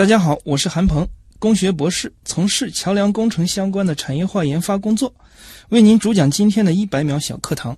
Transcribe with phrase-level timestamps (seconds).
[0.00, 1.06] 大家好，我是韩鹏，
[1.38, 5.12] 工学博士，从事桥梁工程相关的产业化研发工作，
[5.68, 7.76] 为您主讲今天的一百秒小课堂。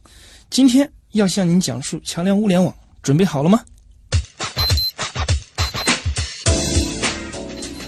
[0.49, 2.73] 今天要向您讲述桥梁物联网，
[3.03, 3.61] 准备好了吗？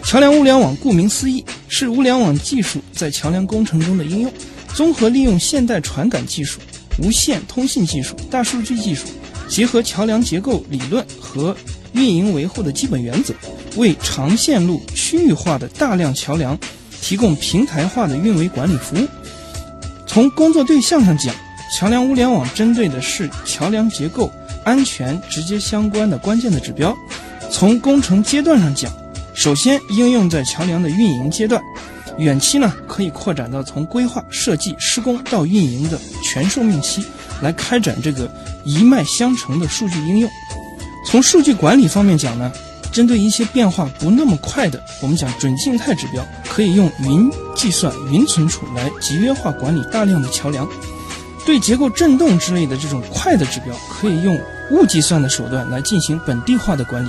[0.02, 4.34] 桥梁物联网顾名思义，是物联网技术在桥梁工程中的应用，
[4.74, 6.58] 综合利用现代传感技术、
[6.98, 9.06] 无线通信技术、大数据技术，
[9.48, 11.56] 结合桥梁结构理论和
[11.95, 13.32] 运营维护的基本原则，
[13.76, 16.58] 为长线路区域化的大量桥梁
[17.00, 19.07] 提供平台化的运维管理服务。
[20.07, 21.34] 从工作对象上讲，
[21.76, 24.30] 桥梁物联网针对的是桥梁结构
[24.64, 26.93] 安全直接相关的关键的指标；
[27.50, 28.92] 从工程阶段上讲，
[29.34, 31.62] 首先应用在桥梁的运营阶段，
[32.19, 37.05] 远期呢可以扩展到从规划、设计、施工到运营的全寿命期，
[37.41, 38.28] 来开展这个
[38.64, 40.31] 一脉相承的数据应用。
[41.05, 42.53] 从数据管理方面讲呢，
[42.91, 50.67] 针对一些变化不那么快的，我们讲准静态指标，可以用云计算、云存储来集约化管理大量的桥梁；
[51.47, 54.37] 对结构振动之类的这种快的指标，可以用
[54.73, 57.09] 物计算的手段来进行本地化的管理。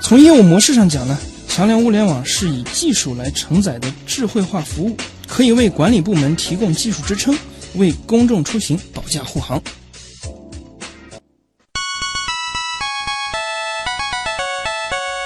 [0.00, 1.16] 从业务模式上讲呢，
[1.48, 7.36] 桥梁物联网是以技术来承载的智慧化服务，可以为管理部门提供技术支撑，
[7.74, 9.60] 为公众出行保驾护航。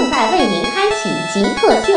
[0.00, 1.92] 正在为您开启极客秀。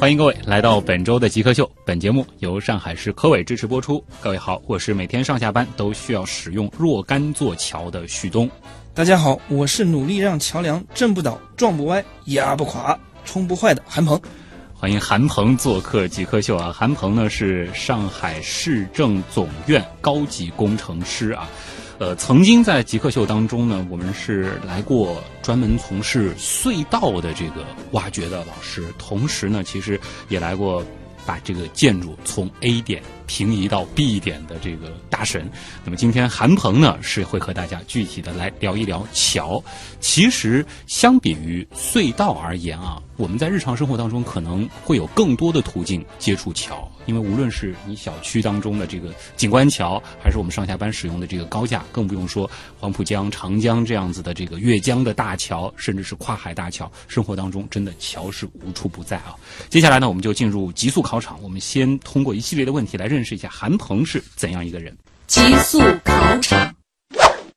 [0.00, 1.70] 欢迎各位来到本周的极客秀。
[1.86, 4.04] 本节目由上海市科委支持播出。
[4.20, 8.50] 各位好，我是每天上下班都需要使用若干座桥的旭东。
[8.92, 14.20] 大家好，我是努力让桥梁震不倒、撞不歪、压不垮、冲不坏的韩鹏。
[14.84, 16.70] 欢迎韩鹏做客极客秀啊！
[16.70, 21.48] 韩鹏呢是上海市政总院高级工程师啊。
[21.98, 30.84] 呃，曾经在极客秀当中呢，我们是来过专门从事隧道的这个挖掘的老师，同时呢，其实也来过
[31.24, 35.50] 把这个建筑从 A 点平移到 B 点的这个大神。
[35.82, 39.64] 那么今天韩鹏呢是会和大家具体的来聊一聊桥。
[39.98, 46.90] 其实相比于隧道而言啊，我们在日常生活当中可能会有更多的途径接触桥。
[47.06, 59.34] 因为无论是你小区当中的这个景观桥，还是我们上下班使用的这个高架，更不用说黄浦江、长江这样子的这个越江的大桥，甚至是跨海大桥，生活当中真的桥是无处不在啊。
[59.68, 64.96] 接下来呢，我们就进入极速考场，我们先通过一系列的问题来认识一下韩鹏是怎样一个人。
[65.26, 66.74] 极速考场，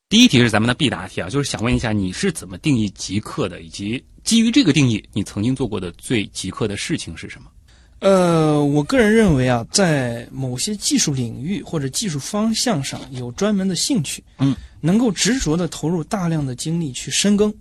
[0.10, 7.50] 第一题是咱们的必答题啊，就是想问一下你是怎么定义极客的，以及基于这个定义，你曾经做过的最极客的事情是什么？
[8.00, 17.54] 呃，我个人认为啊，在某些技术领域或者技术方向上有专门的兴趣，嗯，能够执着的投入大量的精力去深耕。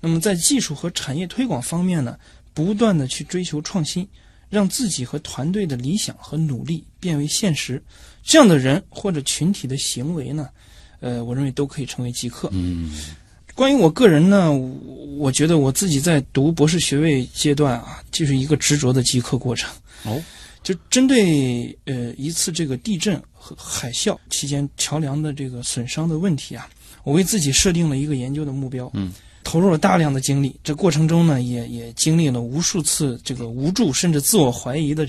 [0.00, 2.16] 那么在技术和产业推广方面呢，
[2.54, 4.06] 不断的去追求创新，
[4.48, 7.82] 让自己和团队的理想和努力变为现实。
[8.22, 10.48] 这样的人或者群体的行为呢，
[11.00, 12.48] 呃，我认为都可以成为极客。
[12.52, 12.92] 嗯。
[13.54, 14.52] 关于我个人呢，
[15.18, 19.70] 我觉得我自己在读博士学位阶段啊，就是一个执着的极客过程。
[20.04, 20.22] 哦，
[20.62, 26.68] 就针对呃一次这个地震和海啸期间桥梁的这个损伤的问题啊，
[27.04, 29.12] 我为自己设定了一个研究的目标，嗯，
[29.44, 30.58] 投入了大量的精力。
[30.64, 35.06] 这过程中呢，也也经历了无数次这个无助甚至自我怀疑的，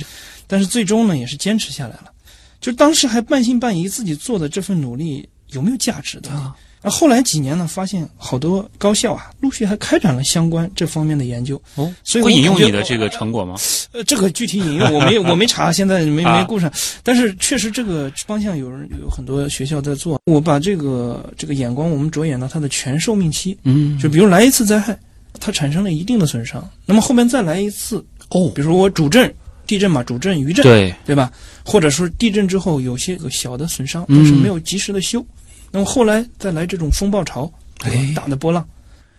[0.48, 2.12] 但是最终呢，也是坚持下来了。
[2.60, 6.54] 就当时还半信半疑，自己做的这份努力有没有价值的。
[6.84, 11.56] 那后来几年呢，发现好多高校啊，陆续还开展了相关这方面的研究。
[11.76, 13.56] 哦，所以会引用你的这个成果吗？
[13.94, 16.72] 呃，这个具体引用我没我没查，现在没 没顾上。
[17.02, 20.20] 但是确实这个方向有人有很多学校在做。
[20.26, 23.58] 我把这个这个眼光，我们着眼到它的全寿命期。
[23.64, 24.98] 嗯，就比如来一次灾害，
[25.40, 28.04] 它产生了一定的损伤，那么后面再来一次。
[28.30, 29.34] 哦，比如说我主震，
[29.66, 31.32] 地震嘛，主震余震，对对吧？
[31.64, 35.26] 或者说地震之后有些个小的损伤，但是没有及时的修。
[35.74, 37.52] 那么后来再来这种风暴潮，
[37.84, 38.64] 哎，大的波浪，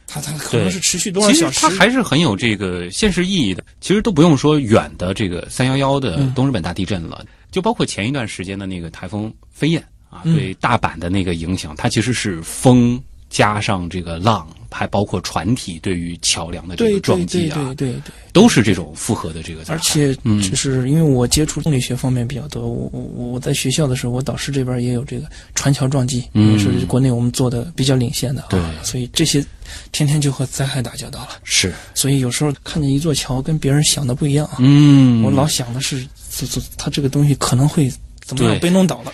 [0.07, 1.61] 它它可能是持续多少其实小时？
[1.61, 3.65] 它还是很有这个现实意义的。
[3.81, 13.03] 其实都不用说远的这个三幺幺的嗯东日本大地震了，就包括前一段时间的那个台风飞燕啊，嗯对大阪的那个影响，它其实是风
[13.35, 18.13] 加上这个浪，还包括船体对于桥梁的这个撞对对击啊，对对对。
[18.33, 19.65] 都是这种复合的这个。
[19.67, 25.27] 而且嗯就是因为我接触动力学方面比较多，我我我在学校的时候，我导师这边也有这个
[25.57, 28.47] 船桥撞击，嗯也是国内我们做的比较领先的啊。
[28.51, 29.45] 对所以这些
[29.91, 31.31] 天天就和灾害打交道了。
[31.43, 37.93] 是，所以有时候看见一座桥跟别人想的不一样啊，嗯，我老想的是，这这它这个东西可能会
[38.25, 39.13] 怎么样被弄倒了。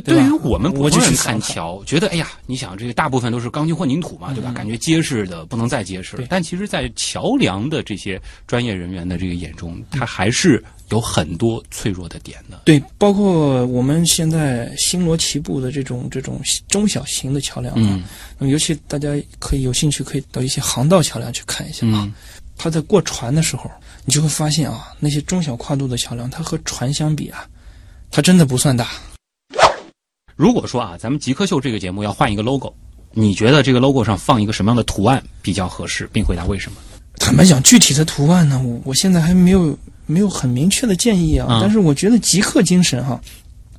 [0.00, 4.52] 对，对于我们普通人去看桥，觉得哎呀，你想这个大部分都是钢筋混凝土嘛，对吧？
[4.52, 6.26] 感觉结实的不能再结实了。
[6.28, 12.62] 但其实，在桥梁的这些专业人员的这个眼中，它还是有很多脆弱的点的。
[12.64, 18.02] 对，包括我们现在星罗棋布的这种这种中小型的桥梁啊，嗯
[18.38, 22.02] 那么尤其大家可以有兴趣可以到一些航道桥梁去看一下啊。
[22.04, 22.14] 嗯
[22.56, 23.68] 它在过船的时候，
[24.04, 27.44] 你就会发现啊，那些中小跨度的桥梁，它和船相比啊，
[28.12, 28.90] 它真的不算大。
[30.36, 32.72] 如果说啊，咱们极客秀这个节目要换一个 logo，
[33.12, 36.78] 你觉得这个 logo 上放一个什么样的图案比较合适，并回答为什么？
[37.18, 41.46] 坦白讲，具体的图案呢，我我现在还没有没有很明确的建议啊。
[41.48, 43.20] 嗯但是我觉得极客精神哈、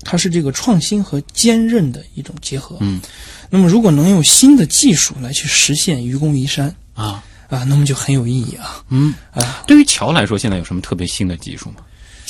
[0.02, 2.78] 它是这个创新和坚韧的一种结合。
[2.80, 3.02] 嗯，
[3.50, 9.64] 那么如果能用新的技术来去实现愚公移山啊，啊，那么就很有意义啊嗯，啊！
[9.68, 11.76] 对于桥来说，现在有什么特别新的技术吗？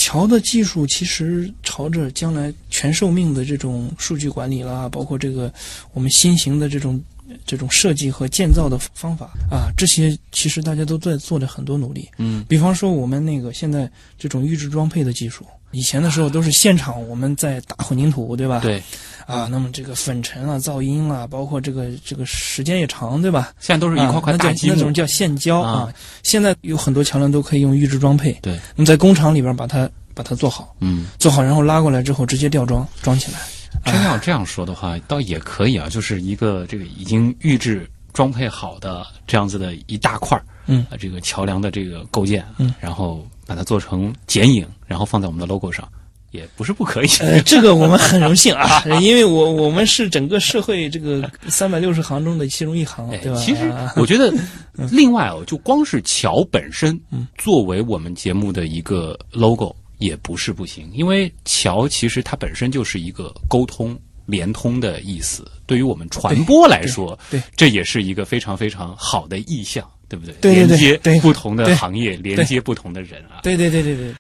[0.06, 5.52] 桥的技术其实朝着将来全寿命的这种数据管理啦，包括这个
[5.94, 7.04] 我们新型的这种
[7.44, 12.08] 这种设计和建造的方法啊，这些其实大家都在做着很多努力。
[12.20, 18.60] 嗯，比方说我们那个现在这种预制装配的技术，以前的时候都是现场我们在打混凝土，对吧？
[18.60, 18.84] 对，
[19.26, 23.54] 啊，那么这个粉尘啊、噪音啊，包括这个这个时间也长，对吧？
[23.60, 24.76] 现在都是一块块啊、大积木。
[24.76, 25.72] 那种叫现浇啊。
[25.72, 25.94] 啊。
[26.24, 31.08] 现在有很多桥梁都可以用预制装配，对，那么在工厂里边把它把它做好，嗯。
[31.18, 33.40] 做好然后拉过来之后直接吊装装起来。
[33.86, 40.86] 真要这样说的话，倒也可以啊，就是一个这个已经预制装配好的这样子的一大块儿，嗯。
[40.90, 45.88] 呃，这个桥梁的这个构件，嗯，然后把它做成剪影，然后放在我们的 logo 上，
[46.36, 47.08] 也不是不可以。
[47.22, 53.38] 呃，这个我们很荣幸啊， 因为我我们是整个社会这个三百六十行中的其中一行哎，对吧？
[53.40, 54.34] 其实啊我觉得，
[54.92, 63.98] 另外哦，就光是桥本身嗯，作为我们节目的一个 logo 也不是不行，因为桥其实它本身就是一个沟通。
[64.28, 70.34] 连通的意思，对于我们传播来说，对对这也是一个非常非常好的意向，对不对？
[70.42, 73.42] 对对对连接不同的行业，连接不同的人啊。
[73.44, 74.16] 对对对对对，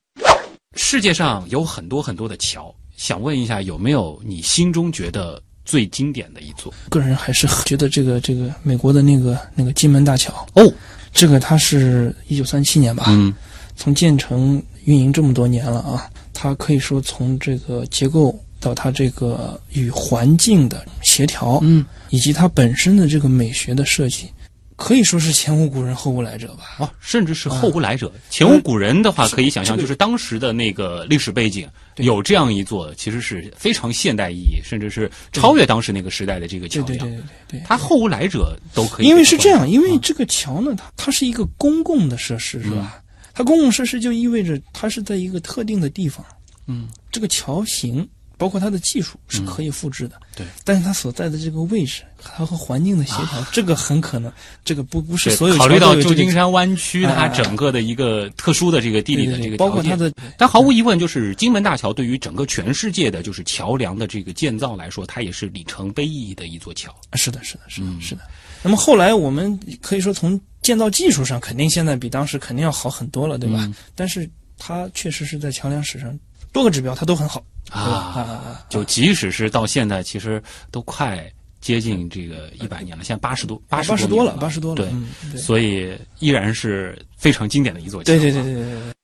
[0.75, 6.73] 世界上有很多很多的桥，想问一下，有没有你心中觉得最经典的一座？
[6.89, 10.73] 个人还是觉得这个这个美国的那个那个金门大桥，哦，
[11.13, 13.33] 这个它是一九三七年吧，嗯。
[13.77, 24.29] 从建成运营这么多年了啊，它可以说从这个结构到它这个与环境的协调，嗯，以及它本身的这个美学的设计，
[24.75, 26.75] 可以说是前无古人后无来者吧。
[26.79, 28.11] 哦，甚至是后无来者。
[28.29, 31.67] 前无古人的话，可以想象，就是当时的那个历史背景，
[31.97, 36.87] 有这样一座，其实是非常现代意义，甚至是超越当时那个时代的这个桥梁。
[36.87, 37.63] 对对对对对对。
[37.65, 39.07] 它后无来者都可以。
[39.07, 43.01] 因为是这样，因为这个桥呢，它它是一个公共的设施，是吧？
[43.33, 46.25] 它公共设施就意味着它是在一个特定的地方，
[46.67, 48.07] 嗯，这个桥型
[48.37, 50.45] 包括它的技术是可以复制的，对。
[50.63, 54.31] 但是它所在的这个位置，它和环境的协调，这个很可能，
[54.63, 66.93] 这个不不是所有考虑到旧金山湾区它啊整个的一个特殊的这个地理的这个包括它的但毫无疑问，就是金门大桥对于整个全世界的就是桥梁的这个建造来说，它也是里程碑意义的一座桥。
[67.13, 68.21] 是的，是的，是的，嗯是的。
[68.61, 73.59] 那么后来我们可以说从建造技术上，肯定现在比当时肯定要好很多了，对吧？
[73.61, 74.27] 嗯但是
[74.57, 76.17] 它确实是在桥梁史上
[76.55, 78.63] 多个指标它都很好，啊！
[78.69, 84.87] 就即使是到现在，其实都快接近这个一百年了，现在八十多八十多了，八十多了，
[85.33, 88.05] 对，所以依然是非常经典的一座桥。
[88.05, 88.94] 对对对对对。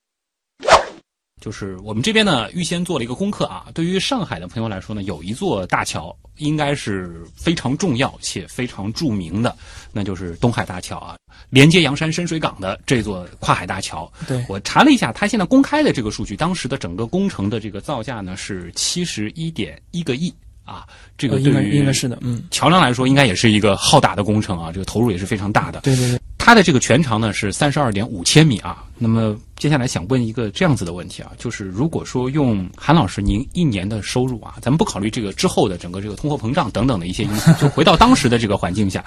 [1.42, 3.66] 就是我们这边呢，预先做了一个功课啊。
[3.74, 9.54] 对于上海的朋友来说呢，有一座大桥应该是非常重要且非常著名的，
[9.92, 11.16] 那就是东海大桥啊，
[11.50, 14.10] 连接洋山深水港的这座跨海大桥。
[14.28, 20.32] 对我查了一下，它现在公开的这个数据，当时的整个工程的这个造价呢是七十一点一个亿
[20.64, 20.86] 啊。
[21.18, 25.80] 这个呃应该对于应该是的，嗯，桥梁来说，应该也是一个浩大的工程啊，这个投入也是非常大的。
[25.80, 28.84] 对对对，它的这个全长呢是三十二点五千米啊。
[28.98, 39.04] 那么接下来想问一个这样子的问题啊，就是如果说用韩老师您一年的收入啊，咱们不考虑这个之后的整个这个通货膨胀等等的一些因素， 就回到当时的这个环境下，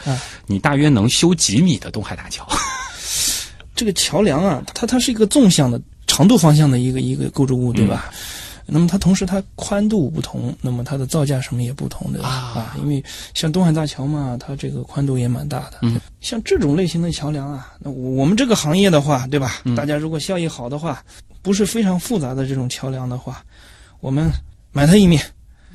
[0.47, 2.47] 你大约能修几米的东海大桥？
[3.75, 8.09] 这个桥梁啊，它它是一个纵向的长度方向的一个一个构筑物，对吧？
[8.65, 12.75] 那么它同时它宽度不同，那么它的造价什么也不同的啊。
[12.79, 13.03] 因为
[13.33, 15.79] 像东海大桥嘛，它这个宽度也蛮大的。
[15.81, 19.61] 嗯，像这种类型的桥梁啊，那我们这个行业的话，对吧？
[19.75, 21.03] 大家如果效益好的话，
[21.41, 23.43] 不是非常复杂的这种桥梁的话，
[23.99, 24.29] 我们
[24.71, 25.19] 买它一米。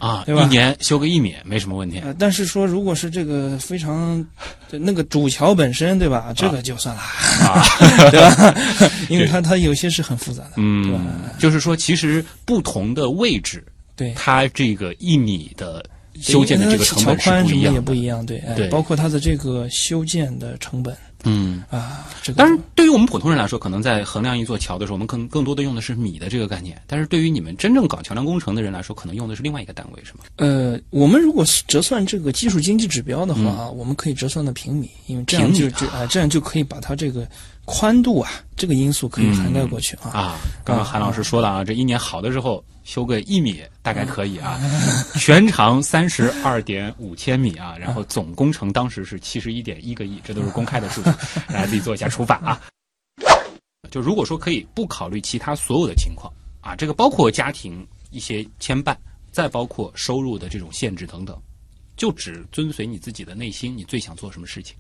[0.01, 2.01] 啊，对吧一年修个一米没什么问题。
[2.01, 4.25] 呃，但是说如果是这个非常
[4.71, 6.33] 那个主桥本身，对吧？
[6.35, 7.01] 这个就算了，
[7.47, 7.63] 啊
[8.11, 8.55] 对吧？
[9.09, 13.63] 因为它它有些是很复杂的，对吧嗯，就是说，其实不同的位置，
[13.95, 14.13] 对。
[14.17, 15.85] 它这个一米的
[16.21, 17.83] 修建的这个成本是桥宽什么也不一样的。
[17.83, 26.81] 不一样，对，哎对包括它的这个修建的成本嗯，啊，这个当然，对于我们普通人来说，可能在衡量一座桥的时候，我们可能更多的用的是米的这个概念。
[26.87, 30.21] 但是对于你们真正搞桥梁工程的人来说，可能用的是另外一个单位，是吗？
[30.37, 37.29] 呃，我们如果是折算这个技术经济指标的话，我们可以折算到平米，因为这样就就啊、这样就可以把它这个
[37.73, 40.11] 宽度啊这个因素可以涵盖过去啊。
[40.11, 44.61] 啊，刚刚韩老师说了啊，这一年好的时候修个一米大概可以啊，
[45.21, 51.11] 全长三十二点五千米啊，然后总工程当时是七十一点一个亿，这都是公开的数据，
[51.49, 52.61] 大家自己做一下除法啊。
[53.91, 58.97] 就如果说可以不考虑其他所有的情况啊，这个包括家庭一些牵绊，
[59.31, 61.41] 再包括收入的这种限制等等，
[61.97, 64.77] 就只遵随你自己的内心，你最想做什么事情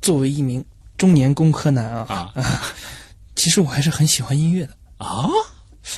[0.00, 0.64] 作为一名
[0.96, 2.62] 中年工科男啊，啊？
[3.36, 5.28] 其实我还是很喜欢音乐的，啊，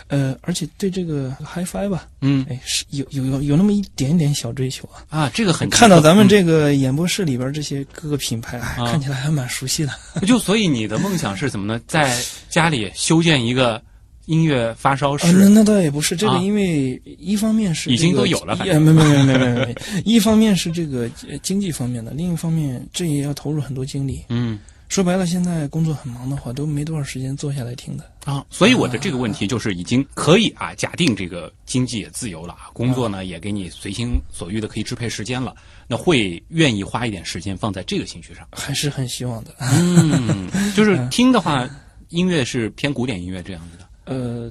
[0.08, 2.44] 呃，而且对这个 HiFi 吧，嗯。
[2.50, 5.04] 哎，是有有有有那么一点点小追求啊。
[5.08, 6.28] 啊，这个很看到咱们嗯。
[6.28, 9.92] 这个演播室里边这些各个品牌，看起来还蛮熟悉的。
[10.26, 11.80] 就所以你的梦想是怎么呢？
[11.86, 13.80] 在家里修建一个
[14.26, 19.74] 音乐发烧室，那倒也不是这个啊，因为一方面是已经都有了反一呃没没没没没没，
[20.04, 24.22] 一方面是这个呃经济方面的，另一方面这也要投入很多精力。
[24.28, 28.10] 嗯说白了，现在工作很忙的话，都没多少时间坐下来听的。
[28.24, 35.54] 啊，所以我的这个问题就是已经可以啊，假定这个经济也自由了啊，工作呢也给你随心所欲的可以支配时间了，
[35.86, 38.48] 那会愿意花一点时间放在这个兴趣上。
[38.52, 39.54] 还是很希望的。
[39.60, 41.68] 嗯，就是听的话，
[42.08, 44.50] 音乐是偏古典音乐这样子的，呃，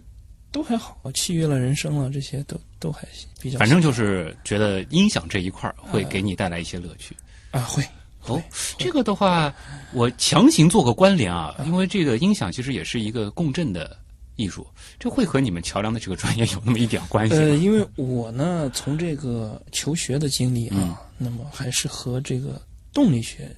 [0.52, 3.58] 都还好，契约了人生了，这些都都还行比较。
[3.58, 7.16] 反正就是觉得音响这一块儿会给你带来一些乐趣。
[7.52, 7.84] 啊，会
[8.28, 8.42] 哦，
[8.78, 9.54] 这个的话，
[9.94, 13.98] 我强行做个关联啊，因为这个音响其实也是一个共振的
[14.36, 14.66] 艺术，
[15.00, 17.42] 这会和你们桥梁的这个专业有那么一点关系吗？
[17.42, 22.62] 呃，因为我呢，从这个求学的经历啊，嗯那么还是和这个
[22.94, 23.50] 动力学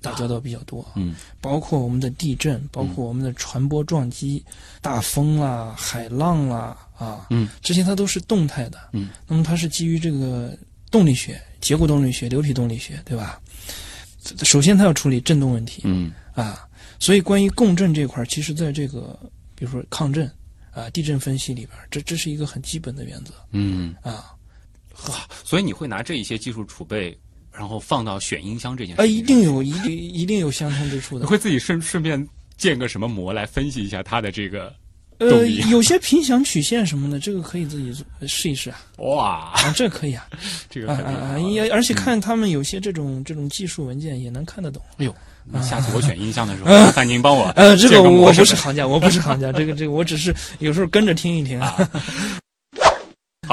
[0.00, 0.86] 打交道比较多。
[0.94, 4.44] 嗯，包括我们的地震，包括我们的传播撞击、
[4.80, 8.78] 大风啦、海浪啦啊，嗯，这些它都是动态的。
[8.92, 10.56] 嗯，那么它是基于这个
[10.90, 13.40] 动力学、结构动力学、流体动力学，对吧？
[14.42, 15.82] 首先，它要处理振动问题。
[15.84, 16.12] 嗯。
[16.34, 16.66] 啊，
[16.98, 19.18] 所以关于共振这块儿，其实在这个
[19.54, 20.30] 比如说抗震
[20.72, 23.32] 啊、地震分析里边，这这是一个很基本的原则。
[23.52, 24.32] 嗯，啊。
[25.44, 27.16] 所以你会拿这一些技术储备，
[27.52, 31.24] 然后放到选音箱这件事啊，一定有一定一定有相通之处的。
[31.24, 34.74] 你 会自己顺顺便建个什么模来分析一下它的这个动
[35.18, 40.26] 呃，有些频响曲线什么的，这个可以自己做试一试啊，哇，啊，这可以啊，
[40.68, 44.82] 这个啊啊也而且看他们有些这种这种技术文件也能看得懂。
[44.98, 45.14] 哎呦，
[45.62, 51.76] 下次我选音箱的时候，麻烦您帮我呃，这个我不是行家，我不是行家，这个这个我只是有时候跟着听一听啊。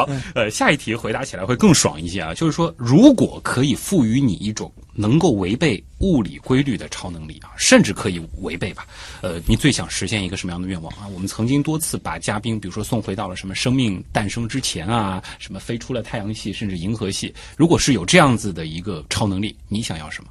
[0.05, 2.34] 好，呃，下一题回答起来会更爽一些啊。
[2.34, 8.86] 就是说，如果可以赋予你一种能够违背物理规律的超能力啊，甚至可以违背吧，
[9.22, 11.08] 呃，你最想实现一个什么样的愿望啊？
[11.13, 17.34] 我们曾经多次把嘉宾，比如说送回到了什么生命诞生之前啊，什么飞出了太阳系，甚至银河系。
[17.55, 20.29] 如果是有这样子的一个超能力，你想要什么？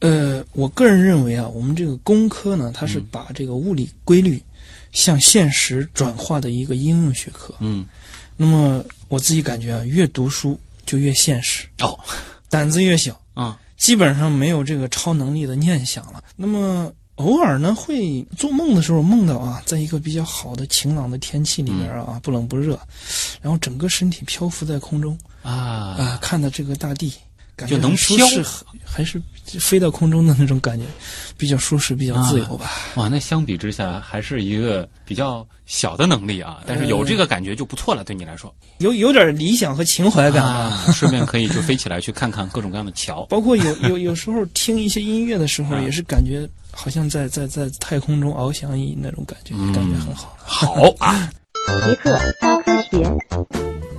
[0.00, 4.42] 呃，我个人认为啊，我们这个工科呢，它是把这个物理规律
[4.92, 7.54] 向现实转化的一个应用学科。
[7.60, 7.86] 嗯，
[8.36, 11.98] 那么我自己感觉啊，越读书就越现实，哦，
[12.48, 16.22] 胆子越小，啊，基本上没有这个超能力的念想了。
[16.36, 22.78] 那么偶尔呢，会做梦的时候梦到啊，在一个比较好的晴朗的天气里边啊，不冷不热，
[23.40, 25.52] 然后整个身体漂浮在空中啊。
[25.52, 27.12] 啊，看到这个大地，
[27.56, 28.44] 感觉就能舒飘适
[28.84, 29.20] 还是
[29.60, 30.84] 飞到空中的那种感觉，
[31.36, 32.70] 比较舒适，比较自由吧。
[32.94, 40.48] 哇，那相比之下还是一个比较小的能力啊，但是有这个感觉就不错了，对你来说有有点理想和情怀感吧。
[40.50, 43.24] 啊，顺便可以就飞起来去看看各种各样的桥。
[43.30, 50.36] 包括有有有时候听一些音乐的时候，啊也是感觉好像在在在太空中翱翔一那种感觉，嗯感觉很好。
[50.44, 51.30] 好啊，
[51.84, 53.93] 极客高科学。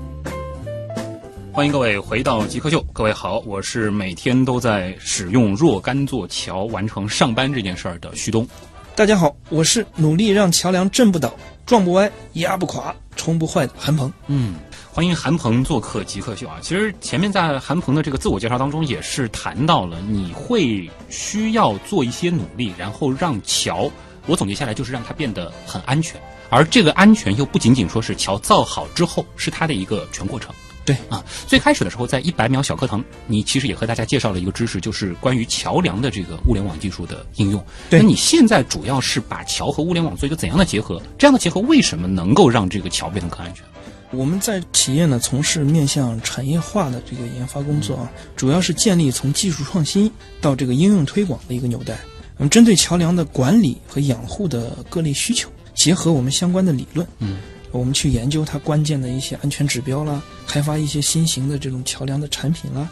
[1.56, 2.86] 欢迎各位回到极客秀。
[2.92, 8.46] 各位好，我是每天都在使用若干座桥完成上班这件事儿的旭东。
[8.94, 11.34] 大家好，我是努力让桥梁震不倒、
[11.66, 14.12] 撞不歪、压不垮、冲不坏的韩鹏。
[14.28, 14.56] 嗯，
[14.92, 16.58] 欢迎韩鹏做客极客秀啊！
[16.62, 23.90] 其实前面在韩鹏的这个自我介绍当中也是谈到了，你会需要做一些努力，然后让桥，
[24.28, 26.20] 我总结下来就是让它变得很安全。
[26.50, 30.54] 而这个安全又不仅仅说是桥造好之后，是它的一个全过程。
[30.86, 37.66] 对啊，最开始的时候，在一百秒小课堂，你其实也和大家介绍了一个知识，就是关于桥梁的这个物联网技术的应用。
[37.90, 41.02] 对那你现在主要是把桥和物联网做一个怎样的结合？
[41.18, 43.64] 这样的结合为什么能够让这个桥变得更安全？
[44.12, 51.98] 我们在企业呢从事面向产业化的这个研发工作啊，主要是建立从技术创新到这个应用推广的一个纽带。
[52.38, 57.38] 那么针对桥梁的管理和养护的各类需求，结合我们相关的理论，嗯，
[57.78, 62.90] 我们去研究它关键的一些安全指标啦，开发一些新型的这种桥梁的产品啦。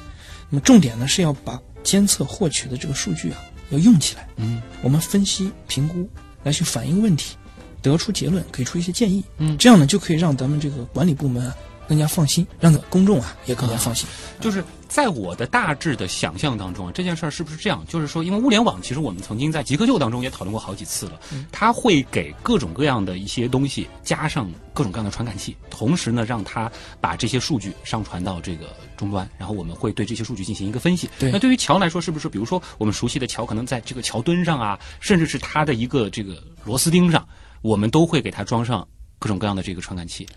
[0.50, 3.38] 那么重点呢是要把监测获取的这个数据啊
[3.70, 6.08] 要用起来，嗯，我们分析评估
[6.44, 7.36] 来去反映问题，
[7.82, 11.56] 得出结论，给出一些建议，嗯这样呢就可以让咱们这个管理部门啊
[11.88, 14.08] 更加放心，让公众啊也更加放心。
[14.40, 17.84] 就是在我的大致的想象当中啊，这件事儿是不是这样？
[17.88, 21.20] 就是说，因为物联网，其实我们曾经在极客秀当中也讨论过好几次了，
[21.52, 31.10] 它会给各种各样的一些东西加上各种各样的传感器，同时呢，让它把这些数据上传到这个终端，然后我们会对这些数据进行一个分析。
[31.20, 37.26] 对那对于桥来说，是不是比如说我们熟悉的桥，可能在这个桥墩上啊，甚至是它的一个这个螺丝钉上，
[37.62, 38.86] 我们都会给它装上
[39.20, 40.28] 各种各样的这个传感器。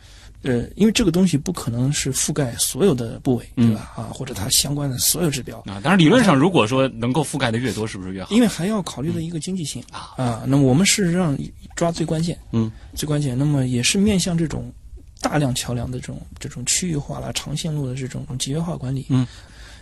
[0.43, 3.93] 呃，因为这个东西不可能是覆盖所有的部位，嗯对吧？
[3.97, 8.31] 啊，或者它相关的所有指标，啊，当然理论上，如果说能够覆盖的越多，是不是越好？
[8.31, 10.45] 因为还要考虑的一个经济性啊啊。
[10.47, 11.37] 那么我们是让
[11.75, 13.37] 抓最关键，嗯，最关键。
[13.37, 14.73] 那么也是面向这种
[15.21, 19.27] 大量桥梁的这种这种区域化啦、长线路的这种集约化管理，嗯。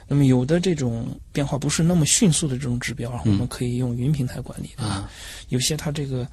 [0.06, 5.08] 那么有的这种变化不是那么迅速的这种指标，我们可以用云平台管理啊，
[5.48, 6.28] 有些它这个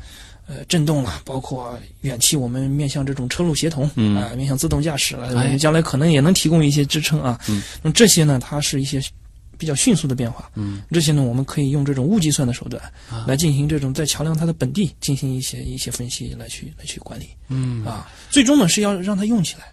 [0.48, 7.40] 呃震动了，包括远期我们面向这种车路协同，嗯啊、面向自动驾驶了，将来可能也能提供一些支撑啊。
[7.48, 9.02] 嗯，那么这些呢，它是一些
[9.58, 10.50] 比较迅速的变化。
[10.56, 18.10] 嗯，这些呢，我们可以用这种物计算的手段啊来进行这种在桥梁它的本地进行一些一些分析，来去来去管理嗯啊。
[18.30, 19.72] 最终呢是要让它用起来。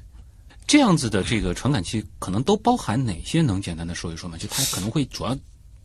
[0.66, 3.40] 这样子的这个传感器可能都包含哪些？
[3.40, 4.36] 能简单的说一说吗？
[4.36, 5.34] 就它可能会主要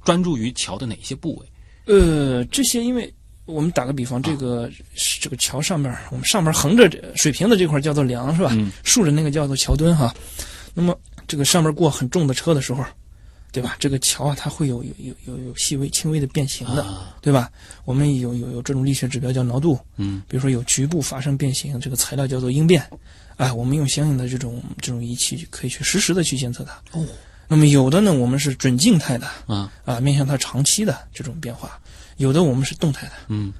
[0.03, 1.47] 专注于桥的哪些部位？
[1.85, 3.13] 呃，这些因为
[3.45, 4.69] 我们打个比方，这个、
[5.19, 8.49] 这个桥上面，我们上面横着水平的这块叫做梁是吧？
[8.53, 10.13] 嗯竖着那个叫做桥墩哈。
[10.73, 12.83] 那么这个上面过很重的车的时候，
[13.51, 13.75] 对吧？
[13.79, 17.51] 这个桥啊，它会有有有有有细微轻微的变形的，啊对吧？
[17.85, 22.83] 我们有有有这种力学指标叫挠度，嗯比如说有局部发生变形，这个材料叫做应变，
[23.35, 26.97] 哎，我们用相应的这种这种仪器可以去实时的去监测它。
[26.97, 27.05] 哦，
[27.47, 31.69] 那么有的呢，我们是准静态的啊啊，面向它长期的这种变化；
[32.17, 33.13] 有的我们是动态的。
[33.29, 33.53] 嗯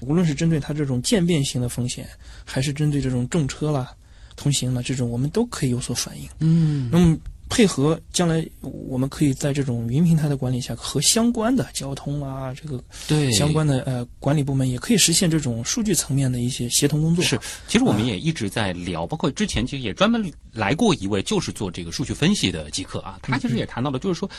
[0.00, 2.08] 无论是针对它这种渐变型的风险，
[2.44, 3.92] 还是针对这种重车啦、
[4.36, 6.28] 通行了这种，我们都可以有所反应。
[6.38, 7.18] 嗯那么
[7.48, 17.24] 配合将来，我们可以在这种云平台的管理下，和相关的交通啊，这个对相关的呃管理部门也可以实现这种数据层面的一些协同工作。
[17.24, 24.30] 是，其实我们也一直在聊，包括之前其实也专门来过一位，就是做这个数据分析的极客啊，他其实也谈到了，就是说。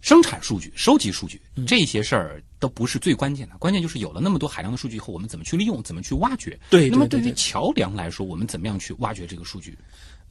[0.00, 6.58] 生产数据、收集数据这些事儿都不是最关键的，关键就是有了那么多海量的数据以后，我们怎么去利用，怎么去挖掘。
[6.70, 9.76] 对那么对于对对对桥梁来说，我们怎么样去挖掘这个数据？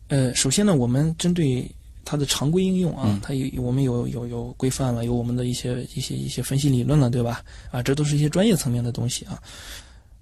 [0.07, 1.69] 呃，首先呢，我们针对
[2.03, 7.43] 它的常规应用啊，嗯它有我们有有有规范了，有我们的一些一些一些分析理论了，对吧？
[7.71, 9.41] 啊，这都是一些专业层面的东西啊。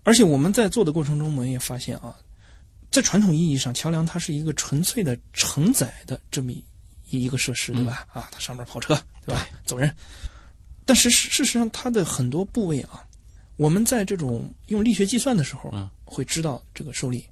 [0.03, 2.13] 而且我们在做的过程中，我们也发现啊，
[2.91, 6.63] 在传统意义上，桥梁它是一个纯粹的承载的这么一
[7.09, 8.05] 一个设施，对吧？
[8.11, 9.47] 啊，它上面跑车，对吧？
[9.65, 9.93] 走人。
[10.85, 13.03] 但是事事实上，它的很多部位啊，
[13.57, 17.25] 我们在这种用力学计算的时候，嗯会知道这个受力。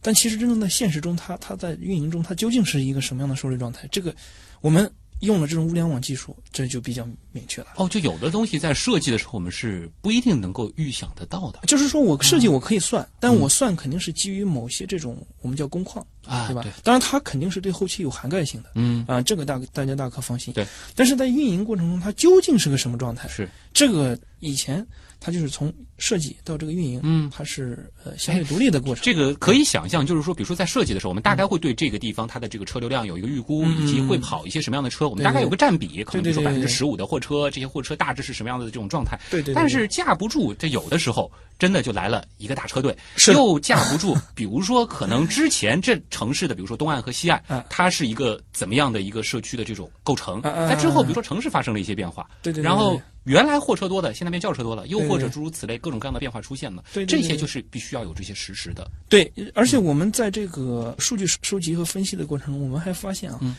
[0.00, 3.88] 但其实真正在现实中，它它在运营中，它究竟是一个什么样的受力状态？
[3.90, 4.14] 这个
[4.60, 7.68] 我们用了这种物联网技术，这就比较明确了。
[7.76, 11.60] 哦，就有的东西在设计的时候，我们是不一定能够预想得到的。
[11.66, 16.62] 就是说我设计我可以算，但我算肯定是基于某些这种我们叫工况，啊，对吧？
[16.62, 20.52] 对，当然，它肯定是对后期有涵盖性的嗯，啊，这个大大家大可放心。
[20.54, 23.28] 对，但是在运营过程中，它究竟是个什么状态？
[23.28, 24.86] 是，这个以前
[25.20, 27.30] 它就是从设计到这个运营，嗯。
[27.32, 29.04] 它是呃相对独立的过程。
[29.04, 39.18] 这个可以想象，就是说，比如说在设计的时候，我们大概会对这个地方它的这个车流量有一个预估，嗯以及会跑一些什么样的车，我们大概有个占比，可能比如说百分之十五的货车，这些货车大致是什么样的这种状态。
[39.30, 44.16] 对对对但是架不住，这有的时候真的就来了一个大车队，是又架不住。
[44.34, 50.40] 比如说，可能之前这城市的，比如说东岸和西岸啊，它是一个怎么样的一个社区的这种构成？
[50.42, 56.84] 在之后，比如说城市发生了一些变化，对对对然后原来货车多的，现在变轿车多了，又或者诸如此类各种各样的变化出现了。
[56.92, 58.90] 对对对对这些就是必须要有这些实时的。
[59.08, 63.56] 对，而且我们在这个数据收集和分析的过程中，我们还发现啊，嗯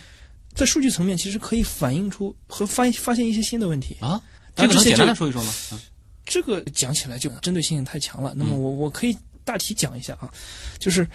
[0.54, 3.96] 在数据层面其实可以反映出和发发现一些新的问题。
[4.02, 4.22] 啊，
[4.56, 5.54] 这个能简单的说一说吗？
[5.72, 5.80] 嗯
[6.24, 8.34] 这个讲起来就针对性太强了。
[8.38, 10.32] 那么我我可以大体讲一下啊，
[10.80, 11.06] 就是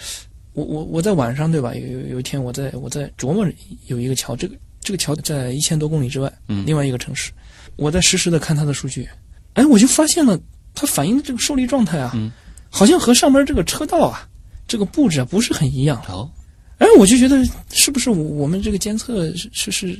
[0.53, 1.75] 我我我在晚上对吧？
[1.75, 3.47] 有有有一天我在我在琢磨
[3.87, 7.33] 有一个桥，这个这个桥在一千多公里之外，嗯另外一个城市，
[7.77, 9.09] 我在实时的看它的数据，
[9.55, 10.39] 哎，我就发现了
[10.77, 12.31] 它反映的这个受力状态啊，嗯
[12.71, 14.29] 好像和上边这个车道啊
[14.69, 16.01] 这个布置啊不是很一样。
[16.09, 16.31] 哦，
[16.79, 19.99] 哎，我就觉得是不是我我们这个监测是是是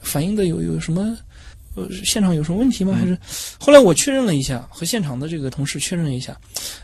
[0.00, 1.16] 反映的有有什么
[1.74, 2.94] 呃现场有什么问题吗？
[2.98, 3.16] 还是
[3.58, 6.36] 后来我确认了一下，和现场的这个同事确认了一下，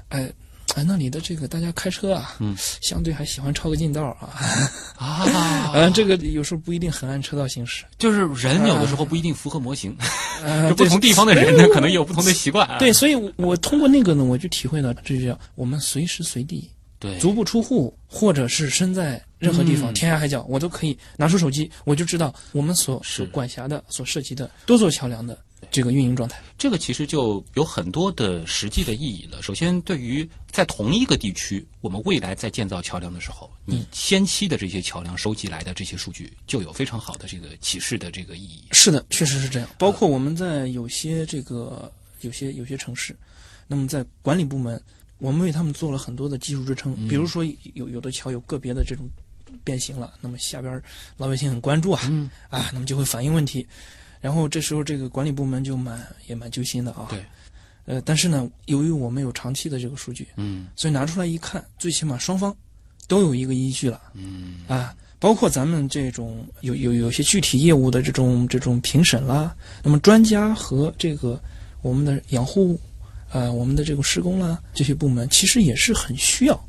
[0.09, 0.31] 哎
[0.75, 4.33] 哎，那里的这个大家开车啊，嗯，相对还喜欢超个近道啊，
[4.97, 9.97] 啊， 嗯，这个有时候不一定很按车道行驶，就是人有的时候不一定符合模型，
[10.43, 12.79] 呃，就 不同地方的人呢，可能也有不同的习惯啊。
[12.79, 19.95] 对，所以我我通过那个呢，我就体会到，这就叫我们随时随地对，足不出户，或者是身在任何地方，嗯。
[19.95, 25.37] 天涯海角，我都可以拿出手机，我就知道我们所管辖的、所涉及的多座桥梁的
[25.73, 26.41] 这个运营状态。
[26.57, 29.43] 这个其实就有很多的实际的意义了。
[29.43, 38.63] 首先，对于在同一个地区，我们未来在建造桥梁的时候，你先期的这些桥梁收集来的这些数据，就有非常好的这个启示的这个意义。
[38.71, 39.69] 是的，确实是这样。
[39.79, 43.17] 包括我们在有些这个有些有些城市，
[43.67, 44.81] 那么在管理部门，
[45.19, 46.95] 我们为他们做了很多的技术支撑。
[47.09, 47.43] 比如说
[47.75, 49.09] 有有的桥有个别的这种
[49.65, 50.81] 变形了，那么下边
[51.17, 53.67] 老百姓很关注啊，嗯啊，那么就会反映问题。
[54.23, 57.09] 然后这时候这个管理部门就蛮也蛮揪心的啊。
[57.11, 57.23] 对，
[57.85, 62.57] 呃，但是呢，由于我们有长期的这个数据，嗯所以拿出来一看，最起码双方
[63.07, 64.01] 都有一个依据了。
[64.15, 71.39] 嗯啊，包括咱们这种有有有些具体业务的这种这种评审啦，那么专家和这个
[71.83, 72.81] 我们的养护，
[73.33, 76.69] 呃，我们的这个施工啦，这些部门其实也是很需要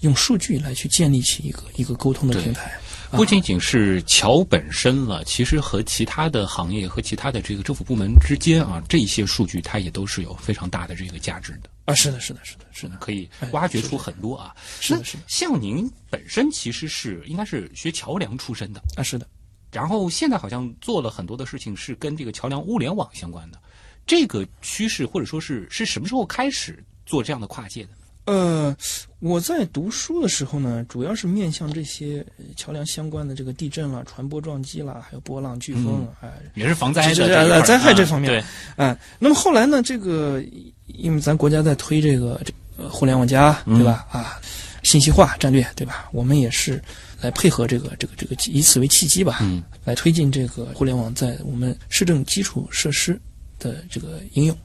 [0.00, 2.72] 用数据来去建立起一个一个沟通的平台。
[3.14, 14.54] 啊不仅仅是桥本身了，其实和其他的行业和其他的这个政府部门之间啊，这些数据它也都是有非常大的这个价值的，啊，是的，是的，是的，是的，可以哎挖掘出很多啊。
[14.80, 19.26] 是的，是的，像您本身其实是应该是学桥梁出身的，啊，是的。
[19.70, 23.58] 然后现在好像做了很多的事情是跟这个桥梁物联网相关的，
[24.06, 27.90] 这个趋势或者说是是什么时候开始做这样的跨界的？
[28.26, 28.74] 呃，
[29.18, 38.44] 我在读书的时候呢，主要是面向这些呃桥梁相关的这个地震啦、传播撞击啦，还有波浪、飓风，哎、也是防灾的灾害啊这方面对，
[38.76, 40.42] 哎，那么后来呢，这个
[40.86, 44.06] 因为咱国家在推这个这个互联网加，嗯对吧？
[44.10, 44.40] 啊，
[44.82, 46.08] 信息化战略，对吧？
[46.12, 46.82] 我们也是
[47.20, 53.20] 来配合这个这个这个以此为契机吧，嗯来推进这个互联网在我们市政基础设施
[53.58, 54.56] 的这个应用，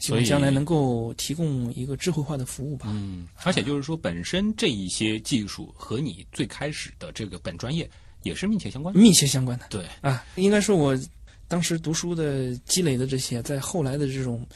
[0.00, 2.86] 希所以望将来能够提供一个智慧化的服务吧。
[2.88, 7.88] 嗯，而且就是说，本身这一些技术和你最开始的这个本专业
[8.22, 9.00] 也是密切相关的。
[9.00, 9.66] 密切相关的。
[9.70, 10.98] 对，啊，应该说我
[11.46, 14.46] 当时读书的积累的这些，在后来的这种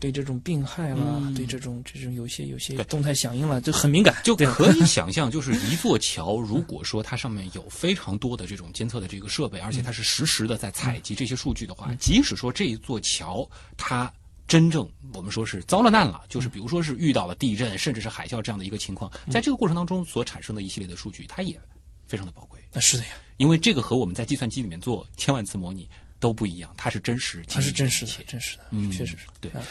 [0.00, 1.34] 对这种病害啦，嗯。
[1.34, 14.12] 对这种这种有些有些动态响应了，就很敏感，就可以 想象，就是一座桥，如果说它上面有非常多的这种监测的这个设备，而且它是实时的在采集这些数据的话，即使说这一座桥它
[14.46, 21.58] 真正我们说是遭了难了，就是比如说是遇到了地震，甚至是海啸这样的一个情况，在这个过程当中所产生的一系列的数据，它也
[22.06, 25.88] 非常的宝贵，那是的呀，因为这个和我们在计算机里面做千万次模拟
[26.20, 29.26] 都不一样，它是真实，它是真实的，真实的，嗯确实是。
[29.40, 29.50] 对。
[29.52, 29.62] 啊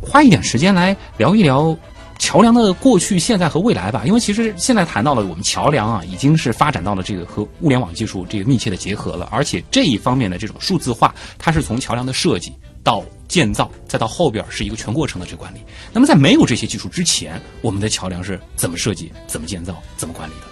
[0.00, 1.76] 花一点时间来聊一聊
[2.18, 4.04] 桥梁的过去、现在和未来吧。
[4.06, 12.52] 因为其实现在谈到了我们桥梁啊，已经是发展到了这个和物联网技术这个密切的结合了，而且这一方面的这种数字化，它是从桥梁的设计
[12.82, 15.58] 到建造，再到后边是一个全过程的这个管理。
[15.92, 20.46] 那么在没有这些技术之前，我们的桥梁是怎么设计、怎么建造、怎么管理的？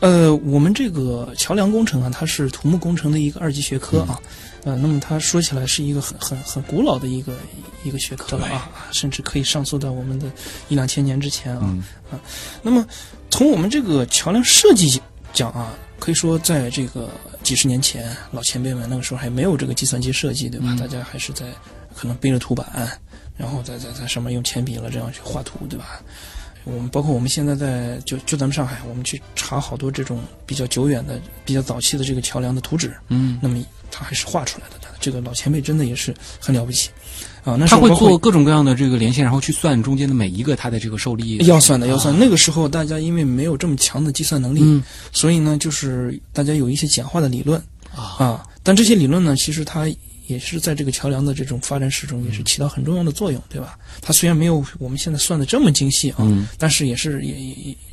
[0.00, 4.20] 呃，我们这个桥梁工程啊，它是土木工程的一个二级学科啊，
[4.62, 7.34] 呃，那么它说起来是一个很很很古老的一个
[7.82, 10.30] 一个学科了啊，甚至可以上溯到我们的
[10.68, 11.82] 一两千年之前啊、嗯
[12.12, 12.20] 啊。
[12.62, 12.86] 那么
[13.28, 17.10] 从我们这个桥梁设计讲啊，可以说在这个
[17.42, 20.66] 几十年前，老前辈们那个时候还没有这个计算机设计，对吧？
[20.70, 21.46] 嗯大家还是在
[21.94, 22.90] 可能背着图板，
[23.36, 26.02] 然后在在在上面用铅笔了这样去画图，对吧？
[26.64, 34.74] 我们包括我们现在在就就咱们上海，我们去查好多这种比较久远的、比较早期的这个桥梁的图纸，嗯，那么它还是画出来的。
[35.00, 36.90] 这个老前辈真的也是很了不起
[37.48, 37.56] 啊！
[37.58, 41.38] 那时他会做各种各样的这个连线，然后去算中间的每一个它的这个受力。
[41.46, 42.14] 要算的，要算。
[42.14, 44.82] 啊那个时候大家因为没有这么强的计算能力，嗯
[45.12, 47.58] 所以呢，就是大家有一些简化的理论
[47.94, 48.46] 啊啊。
[48.62, 49.88] 但这些理论呢，其实它
[50.26, 53.78] 也是在这个桥梁的这种发展史中也是起到很重要的作用，对吧？
[54.02, 57.34] 它虽然没有我们现在算的这么精细啊，嗯，但是也是也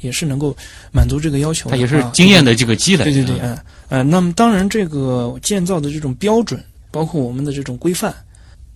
[0.02, 0.54] 也是能够
[0.91, 1.70] 满足这个要求。
[1.70, 3.06] 它也是啊经验的这个积累。
[3.06, 8.13] 对对对，啊嗯呃，那么当然，这个建造的这种标准，包括我们的这种规范，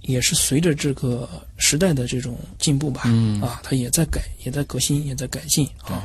[0.01, 6.03] 也是随着这个时代的这种进步吧，嗯啊，它也在改，也在革新，也在改进啊。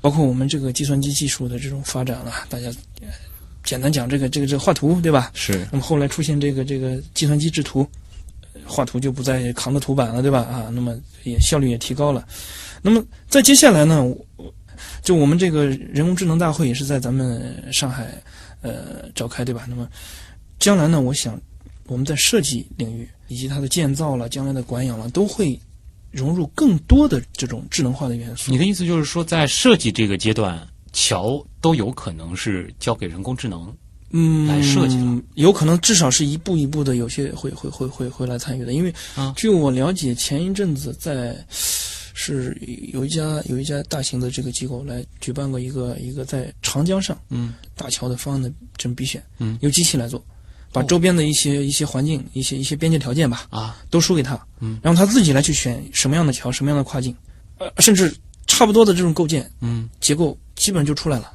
[0.00, 2.68] 包括我们这个计算机技术的这种发展了，大家
[3.00, 3.08] 呃
[3.62, 5.30] 简单讲这个这个这个画图，对吧？
[5.34, 7.86] 是那么后来出现这个这个计算机制图，
[8.52, 10.40] 呃画图就不再扛着图板了，对吧？
[10.40, 12.26] 啊，那么也效率也提高了。
[12.80, 14.54] 那么在接下来呢，我
[15.02, 18.12] 就我们这个人工智能大会也是在咱们上海
[18.60, 19.66] 呃召开，对吧？
[19.68, 19.88] 那么
[20.58, 21.40] 将来呢，我想
[21.86, 25.58] 我们在设计领域以及它的建造了、将来的管养了，都会
[26.10, 28.52] 融入更多的这种智能化的元素。
[28.52, 30.60] 你的意思就是说，在设计这个阶段，
[30.92, 33.74] 桥都有可能是交给人工智能。
[34.14, 38.74] 嗯，来设计了有可能至少是一步一步的，有些会会会会会来参与的。
[38.74, 42.54] 因为啊据我了解，前一阵子在是
[42.92, 50.22] 有一家有一家大型的这个机构来举办过一个一个在长江上嗯大桥的方案的这种比选，嗯由机器来做，
[50.72, 57.14] 把哦周边的一些一些环境、一些一些边界条件吧，啊，都输给他，嗯，然后他自己来去选什么样的桥、什么样的跨境，
[57.58, 58.12] 呃，甚至
[58.46, 61.32] 差不多的这种构建嗯，结构基本就出来了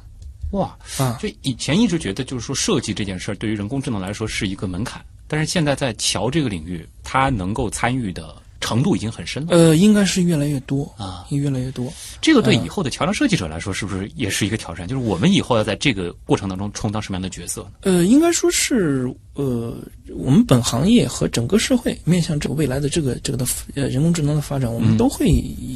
[0.52, 1.18] 哇，啊。
[1.20, 11.26] 就以前一直觉得，就是说设计这件事儿对于人工智能来说是一个门槛，但是现在在桥这个领域，它能够参与的程度已经很深了呃，应该是越来越多，啊。
[11.30, 11.92] 越来越多。
[12.22, 14.88] 这个对嗯以后的桥梁设计者来说，是不是也是一个挑战？
[14.88, 17.70] 就是我们以后要在这个过程当中充当什么样的角色呢？
[17.82, 19.72] 呃，应该说是呃，
[20.16, 23.46] 我们本行业和整个社会面向这个未来的这个这个的
[23.76, 25.28] 呃人工智能的发展，我们嗯都会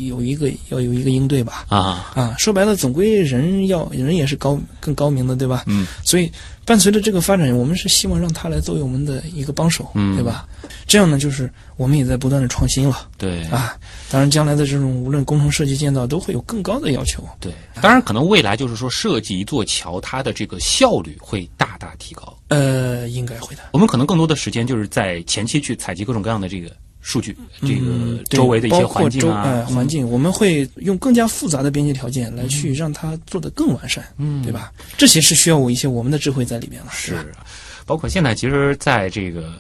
[0.09, 1.65] 有一个要有一个应对吧。
[1.69, 5.63] 啊，啊，说白了，总归人要人也是高更高明的，对吧？
[5.69, 6.29] 嗯，所以
[6.65, 10.45] 伴随着这个发展，我们是希望让它来作为我们的一个帮手，嗯对吧？
[10.89, 13.77] 这样呢，就是我们也在不断的创新了对啊。
[14.11, 17.23] 当然，将来的这种无论工程设计建造都会有更高的要求。
[17.39, 21.49] 对，当然可能未来就是说设计一座桥，它的这个效率会
[21.83, 22.39] 大大提高。
[22.49, 23.63] 呃，应该会的。
[23.73, 34.73] 我们可能更多的时间就是在前期去采集各种各样的这个数据，这个周围的一些环境啊，周呃环境，我们会用更加复杂的边界条件来嗯去让它做得更完善，嗯，对吧？
[34.97, 37.17] 这些是需要我一些我们的智慧在里面了，是？
[37.85, 39.53] 包括现在其实在这个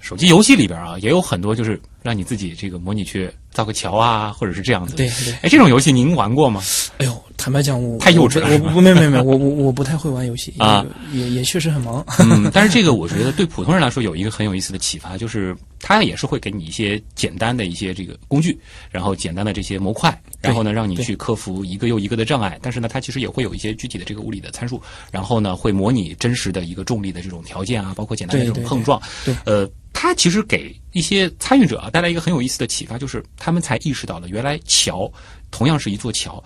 [0.00, 4.96] 手机游戏里边啊，也有很多就是让你自己这个模拟去造个桥啊，或者是这样子。
[4.96, 5.34] 对对。
[5.42, 6.62] 哎，这种游戏您玩过吗？
[6.96, 12.02] 哎呦，坦白讲，我太幼稚了我不没没没，我我我不太会玩游戏 啊，也也确实很忙。
[12.18, 18.58] 嗯，但是这个我觉得对普通人来说有一个很有意思的启发，就是它也是会给你一些简单的一些这个工具，
[18.90, 22.58] 然后简单的这些模块，然后呢让你去克服一个又一个的障碍。
[22.62, 24.80] 但是呢，它其实也会有一些具体的这个物理的参数，
[25.12, 29.00] 然后呢会模拟真实的一个重力的这种条件啊，包括简单的这种对对碰撞。
[29.24, 29.68] 对呃，
[30.00, 35.12] 它其实给一些参与者啊带来一个很有意思的启发，就是他们才意识到了原来桥
[35.50, 36.40] 同样是一座桥，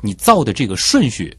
[0.00, 1.36] 你造的这个顺序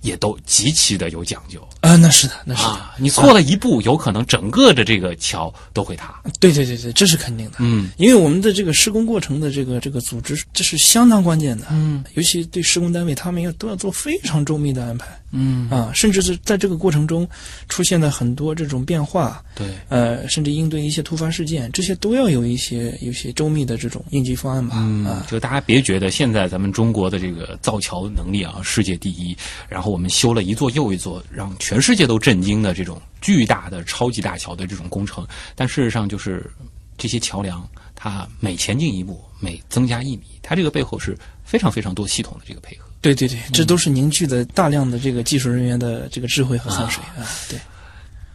[0.00, 1.66] 也都极其的有讲究。
[1.80, 6.20] 啊，那是的，那是的，啊，你错了一步，有可能整个的这个桥都会塌。
[6.40, 7.58] 对对对对，这是肯定的。
[7.60, 11.66] 嗯，因为我们的这个施工过程的这个这个组织，这是相当关键的。
[11.70, 15.06] 嗯，尤其对施工单位，他们要都要做非常周密的安排。
[15.30, 17.28] 嗯，啊，甚至是在这个过程中
[17.68, 24.76] 出现的很多这种变化，对，呃，甚至应对一些突发事件，这些都要有一些有些周密的这种应急方案吧。
[24.78, 29.36] 嗯啊，，就大家别觉得现在咱们中国的这个造桥能力啊世界第一，
[29.68, 36.50] 然后我们修了一座又一座，让全世界都震惊的这种巨大的超级大桥的这种工程，但事实上就是
[36.96, 42.84] 这些桥梁，它每前进一步，每增加一米，它这个背后是非常非常多系统的这个配合。
[43.00, 47.24] 对对对，这都是凝聚的大量的这个技术人员的这个智慧和汗水啊。
[47.48, 47.58] 对，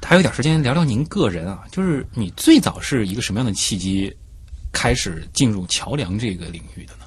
[0.02, 4.16] 还有点时间聊聊您个人啊，就是你最早是一个什么样的契机
[4.72, 7.06] 开始进入桥梁这个领域的呢？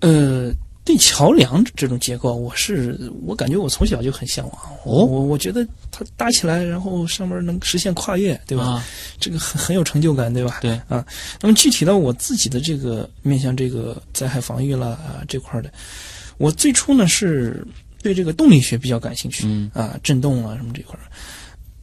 [0.00, 0.52] 呃，
[0.84, 4.62] 对桥梁这种结构，我是我感觉我从小就很向往。
[4.84, 8.64] 哦我我觉得它搭起来，然后上面能实现跨越，对吧？
[8.64, 8.84] 啊，
[9.18, 10.58] 这个很很有成就感，对吧？
[10.60, 11.04] 对啊。
[11.40, 15.72] 那么具体到我自己的这个面向这个灾害防御了啊这块的，
[16.36, 17.66] 我最初呢是
[18.02, 21.08] 对这个动力学比较感兴趣，嗯啊，震动啊什么这块儿。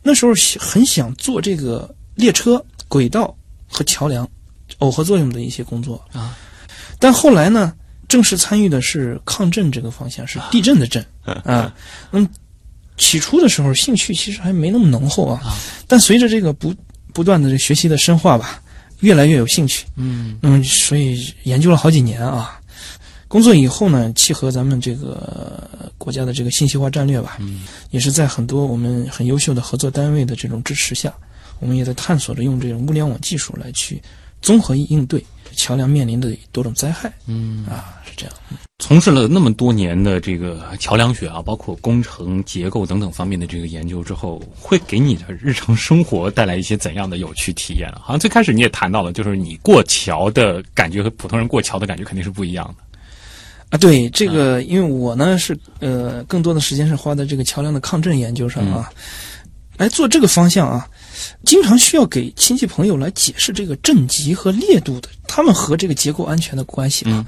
[0.03, 3.35] 那时候很想做这个列车、轨道
[3.67, 4.29] 和桥梁
[4.77, 6.37] 耦合作用的一些工作啊，
[6.99, 7.73] 但后来呢，
[8.11, 11.73] 正式参与的是抗震这个方向，是地震的震啊。
[12.11, 12.29] 那么
[12.97, 15.55] 起初的时候，兴趣其实还没那么浓厚啊，啊
[15.87, 16.75] 但随着这个不
[17.13, 18.61] 不断的这学习的深化吧，
[18.99, 19.85] 越来越有兴趣。
[19.95, 22.59] 嗯那么所以研究了好几年啊。
[23.29, 31.13] 工作以后呢，契合咱们这个呃国家的这个信息化战略吧，嗯也是在很多我们很优秀的合作单位的这种支持下，
[31.59, 34.01] 我们也在探索着用这种物联网技术来去
[34.41, 38.33] 综合应对桥梁面临的多种灾害嗯，啊，是这样。
[38.79, 47.87] 从事了那么多年的这个桥梁学啊，包括工程结构等等方面的这个研究之后，会给你的日常生活带来一些怎样的有趣体验？
[48.01, 52.97] 好像最开始你也谈到了，就是你过桥的感觉和普通人过桥的感觉肯定是不一样的。
[53.69, 58.91] 啊，对这个，因为我呢是呃，更多的时间是花在这个桥梁的抗震研究上啊，
[59.77, 60.89] 来做这个方向啊，
[61.45, 67.25] 经常需要给亲戚朋友来解释这个震级和烈度的，他们和这个结构安全的关系啊。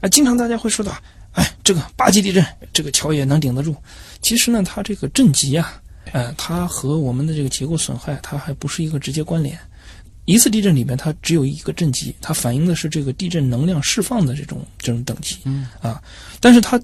[0.00, 0.92] 啊，经常大家会说到，
[1.32, 3.76] 哎，这个八级地震，这个桥也能顶得住。
[4.20, 5.80] 其实呢，它这个震级啊，
[6.12, 9.58] 呃，它和我们的这个结构损害，它还不是一个直接关联。
[10.24, 15.38] 一次地震里面，它只有一个震级，它反映的是这个地震能量释放的这种这种等级。
[15.44, 16.02] 嗯啊，
[16.40, 16.80] 但是它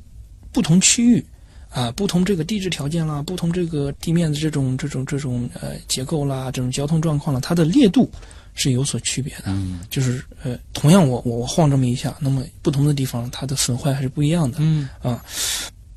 [0.53, 1.25] 不同区域
[1.71, 8.11] 啊，不同这个地质条件啦，不同这个地面的这种这种这种呃结构啦，这种交通状况啦，它的烈度
[8.55, 9.45] 是有所区别的。
[9.47, 14.59] 嗯就是呃，同样我我我晃这么一下，那么不同的地方它的损坏还是不一样的。
[14.61, 15.23] 嗯啊，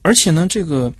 [0.01, 0.91] 而且呢，这个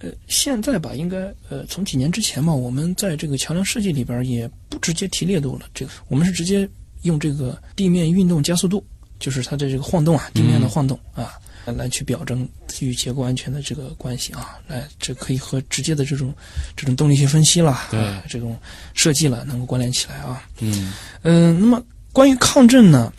[0.00, 6.68] 呃，现在吧，应该呃，从几年之前嘛，我们在这个桥梁设计里边也不直接提烈度了，这个我们是直接
[7.02, 8.84] 用这个地面运动加速度，
[9.18, 11.32] 就是它的这个晃动啊，地面的晃动、啊，
[11.66, 12.48] 来去表征
[12.80, 16.34] 与结构安全的这个关系啊，来这可以和直接的这种
[16.76, 18.58] 这种动力学分析啦，对啊，这种
[18.94, 20.42] 设计了能够关联起来啊。
[20.60, 20.92] 嗯
[21.22, 23.12] 嗯，那么关于抗震呢，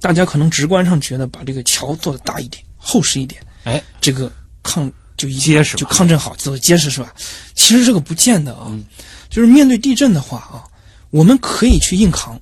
[0.00, 4.32] 大家可能直观上觉得把这个桥做的大一点、厚实一点，哎，这个
[4.62, 7.14] 抗就一结实就抗震好，做的结实是吧？
[7.54, 8.84] 其实这个不见得啊，嗯
[9.28, 10.64] 就是面对地震的话啊，
[11.10, 12.40] 我们可以去硬扛，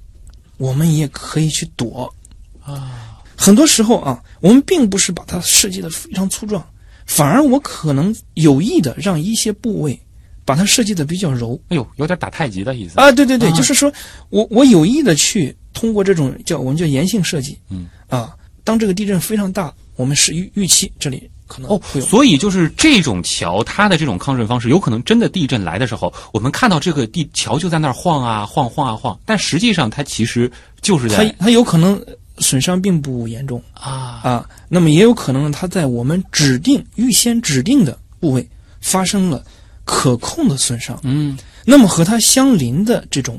[0.58, 2.14] 我们也可以去躲。
[2.62, 3.05] 啊，
[3.36, 6.64] 很多时候啊，我们并不是把它设计的非常粗壮，
[7.04, 9.98] 反而我可能有意的让一些部位
[10.44, 12.98] 把它设计的比较柔，哎呦，有点打太极的意思。
[12.98, 13.56] 啊，对对对，啊。
[13.56, 13.92] 就是说
[14.30, 17.86] 我我有意的去通过这种叫我们叫延性设计，嗯。
[18.08, 32.00] 啊，当这个地震非常大，我们是预预期这里可能哦会，有、所以就是这种桥，它的这种抗震方式，有可能真的地震来的时候，我们看到这个地桥就在那儿晃啊晃晃啊晃，但实际上它其实就是它在它有可能
[32.38, 33.62] 损伤并不严重。
[33.72, 34.20] 啊。
[34.22, 38.48] 啊，那么也有可能它在我们指定预先指定的部位
[38.80, 39.44] 发生了
[39.84, 43.38] 可控的损伤，嗯，那么和它相邻的这种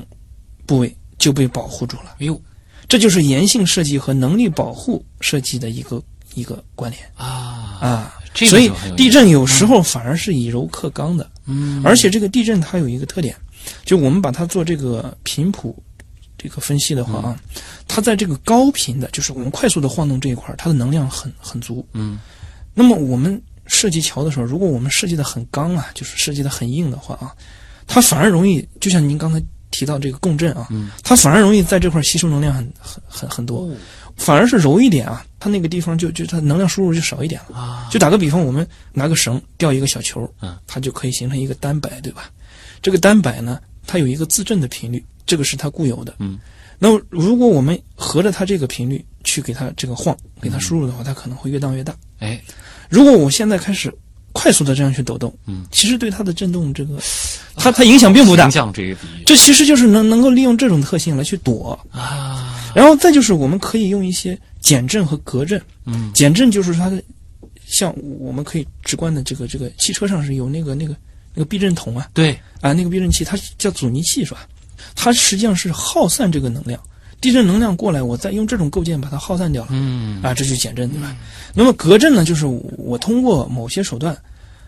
[0.65, 2.15] 部位就被保护住了。
[2.19, 2.41] 哎呦。
[2.89, 6.01] 这就是延性设计和能力保护设计的一个
[6.35, 7.03] 一个关联。
[7.17, 7.77] 啊。
[7.81, 8.13] 啊。
[8.33, 11.81] 这个所以地震有时候反而是以柔克刚的，嗯。
[11.83, 13.35] 而且这个地震它有一个特点，
[13.83, 15.75] 就我们把它做这个频谱
[16.47, 17.37] 这个分析的话啊，
[17.89, 21.85] 它在这个高频的，就是我们快速的晃动这一块儿，它的能量很很足。
[21.91, 22.17] 嗯。
[22.73, 27.35] 那么我们设计桥的时候，如果我们设计的很刚啊，就是设计的很硬的话啊，
[27.85, 30.89] 它反而容易，就像您刚才提到这个共振啊，嗯。
[31.03, 33.69] 它反而容易在这块吸收能量很很很很多，
[34.15, 37.57] 反而是柔一点啊，它那个地方就就它能量输入就少一点了。
[37.57, 37.89] 啊。
[37.91, 42.31] 就打个比方，我们拿个绳吊一个小球，嗯，它就可以形成一个单摆，对吧？
[42.81, 46.15] 这个单摆呢，它有一个自振的频率，这个是它固有的。
[46.17, 46.39] 嗯，
[46.79, 51.95] 那么如果我们合着它这个频率去给它这个晃，给它输入的话，它可能会越荡越大。
[52.17, 52.41] 哎。
[52.89, 53.93] 如果我现在开始
[54.31, 56.97] 快速的这样去抖动，嗯，其实对它的震动这个，
[57.57, 58.45] 它它影响并不大。
[58.45, 59.23] 影响这个比喻。
[59.25, 62.71] 这其实就是能能够利用这种特性来去躲，啊。
[62.73, 65.61] 然后再就是我们可以用一些减震和隔震。
[65.83, 66.09] 嗯。
[66.13, 67.03] 减震就是它的，
[67.65, 70.95] 像我们可以直观的这个这个汽车上是有那个那个
[71.33, 72.07] 那个避震筒啊。
[72.13, 72.39] 对。
[72.61, 74.47] 啊那个避震器，它叫阻尼器是吧？
[74.95, 76.79] 它实际上是耗散这个能量，
[77.19, 79.69] 地震能量过来，我再用这种构件把它耗散掉了。
[79.71, 81.15] 嗯啊，这就减震，对吧？
[81.53, 82.45] 那么隔震呢，就是
[82.77, 84.15] 我通过某些手段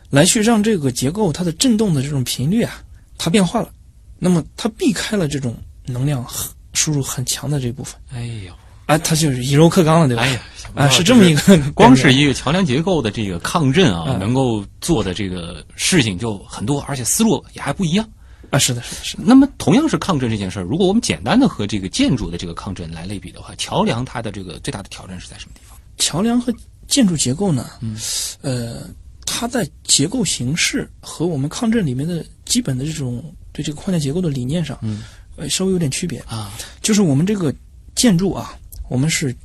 [0.09, 2.81] 来去让这个结构它的振动的这种频率啊，
[3.17, 3.69] 它变化了，
[4.17, 6.25] 那么它避开了这种能量
[6.73, 7.99] 输入很强的这部分。
[8.13, 8.53] 哎呦
[8.87, 10.23] 啊，它就是以柔克刚了，对吧？
[10.23, 10.41] 哎呀，
[10.73, 18.09] 啊，是这么一个，光是一个桥梁结构的这个抗震啊，嗯能够做的这个事情就很多，而且思路也还不一样。
[18.51, 19.23] 啊，是的，是的，是的。
[19.25, 25.77] 那么，同样是抗震这件事儿，如果我们简单的和这个建筑的这个抗震来类比的话，桥梁它的这个最大的挑战是在什么地方？
[25.97, 26.53] 桥梁和
[26.87, 27.97] 建筑结构呢，嗯，
[28.41, 28.89] 呃，
[29.25, 35.03] 它在结构形式和我们抗震里面的基本的这种对这个框架结构的理念上，嗯，
[35.35, 36.19] 呃，稍微有点区别。
[36.21, 37.53] 啊，就是我们这个
[37.95, 38.57] 建筑啊，
[38.89, 39.35] 我们是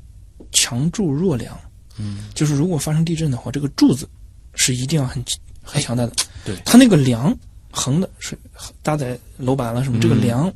[0.53, 1.59] 强柱弱梁，
[1.99, 4.09] 嗯，就是如果发生地震的话，这个柱子
[4.55, 5.23] 是一定要很
[5.63, 6.13] 很强大的。
[6.45, 7.37] 对它那个梁
[7.75, 8.39] 横的是
[8.83, 10.53] 搭载楼板了什么，这个嗯梁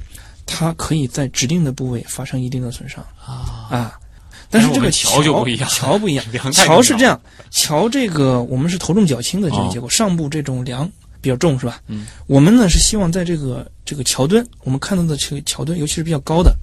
[0.47, 4.01] 它可以在指定的部位发生一定的损伤啊，啊。
[4.51, 10.91] 但是这个桥就不一样桥不一样 桥是这样，桥这个我们是头重脚轻的这个哦结构，上部这种梁
[11.21, 11.83] 比较重是吧？
[11.89, 16.57] 嗯，我们呢是希望在这个这个桥墩，我们看到的这个桥墩，尤其是比较高的，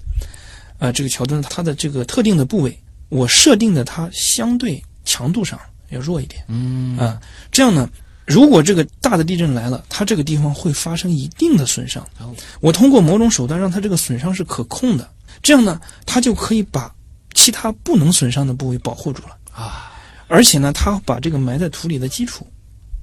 [0.80, 2.76] 啊、这个桥墩它的这个特定的部位，
[3.08, 5.56] 我设定的它相对强度上
[5.90, 7.20] 要弱一点嗯啊、
[7.52, 7.88] 这样呢，
[8.26, 15.08] 如果这个大的地震来了，它这个地方会发生一定的损伤哦，我通过某种手段让它这个损伤是可控的，
[15.42, 16.92] 这样呢，它就可以把
[17.34, 19.36] 其他不能损伤的部位保护住了。
[19.52, 19.92] 啊，
[20.26, 22.46] 而且呢，它把这个埋在土里的基础、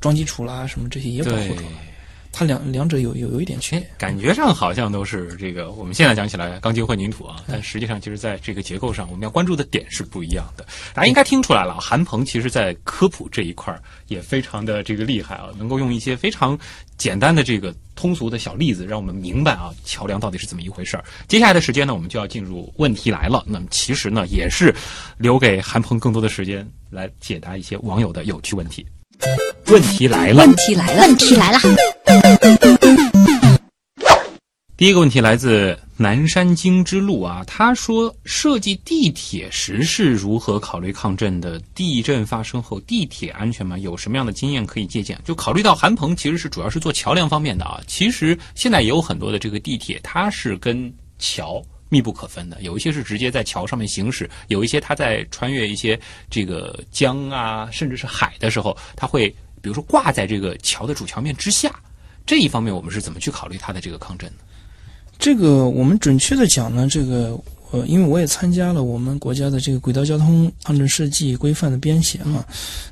[0.01, 1.71] 桩基础啦什么这些也保护住了。
[2.33, 10.65] 它两两者有有有一点区哎别。，感觉上好像都是这个，我们现在讲起来钢筋混凝土啊，但实际上其实在这个结构上，我们要关注的点是不一样的。
[10.95, 16.57] 大家应该听出来了，韩鹏其实在科普这一块儿也非常的这个厉害啊，能够用一些非常
[16.97, 21.03] 简单的这个通俗的小例子，让我们明白啊桥梁到底是怎么一回事儿。
[21.27, 23.43] 接下来的时间呢，我们就要进入问题来了。
[23.45, 24.73] 那么其实呢，也是
[25.17, 28.83] 留给韩鹏更多的时间来解答一些网友的有趣问题。
[29.67, 31.59] 问题来了，问题来了，问题来了，
[34.75, 41.59] 第一个问题来自南山经之路啊，他说设计地铁时是如何考虑抗震的？
[41.73, 43.77] 地震发生后地铁安全吗？
[43.77, 45.17] 有什么样的经验可以借鉴？
[45.23, 51.63] 就考虑到韩鹏其实是主要是做桥梁方面的啊，其实现在也有很多的这个地铁，它是跟桥。
[51.89, 59.29] 密不可分的，有一些是直接在桥上面行驶，有一些它在穿越一些这个江啊，甚至是海的时候，它会
[59.61, 61.71] 比如说挂在这个桥的主桥面之下。
[62.25, 64.35] 这一方面，我们是怎么去考虑它的这个抗震的？
[65.19, 67.39] 这个我们准确的讲呢，这个
[67.71, 72.45] 呃，因为我也参加了我们国家的这个轨道交通抗震设计规范的编写嘛，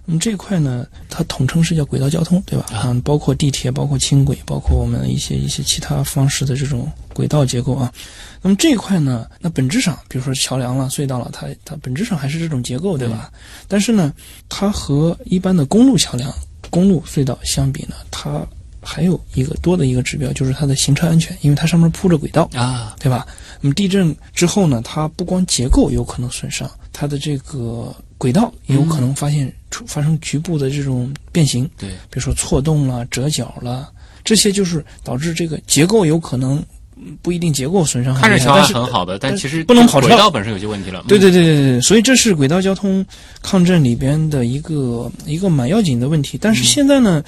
[0.06, 2.66] 那么这一块呢，它统称是叫轨道交通，对吧？
[2.72, 7.92] 啊嗯，包括地铁，包括轻轨，包括我们一些一些其他方式的这种轨道结构啊。
[8.42, 13.32] 那么这一块呢，那本质上，比如说桥梁了、隧道了，它它本质上还是这种结构，对吧？
[13.68, 14.14] 但是呢，
[14.50, 16.34] 它和一般的公路桥梁、
[16.70, 18.48] 公路隧道相比呢，它
[18.82, 23.26] 还有一个多的一个指标，就是它的行车安全，因为它上面铺着轨道，啊，对吧？
[23.62, 33.90] 那么地震之后呢，它不光结构有可能损伤，它的这个轨道也有可能发现出发生局部的这种变形，对，比如说错动了、折角了，
[34.24, 36.58] 这些就是导致这个结构有可能
[36.98, 41.04] 嗯不一定结构损伤很厉害，看着桥但是很好的，但但其实不能跑车轨道本身有些问题了。
[41.08, 43.06] 对对对对对对，所以这是轨道交通
[43.44, 46.36] 抗震里边的一个一个蛮要紧的问题。
[46.42, 47.24] 但是现在呢，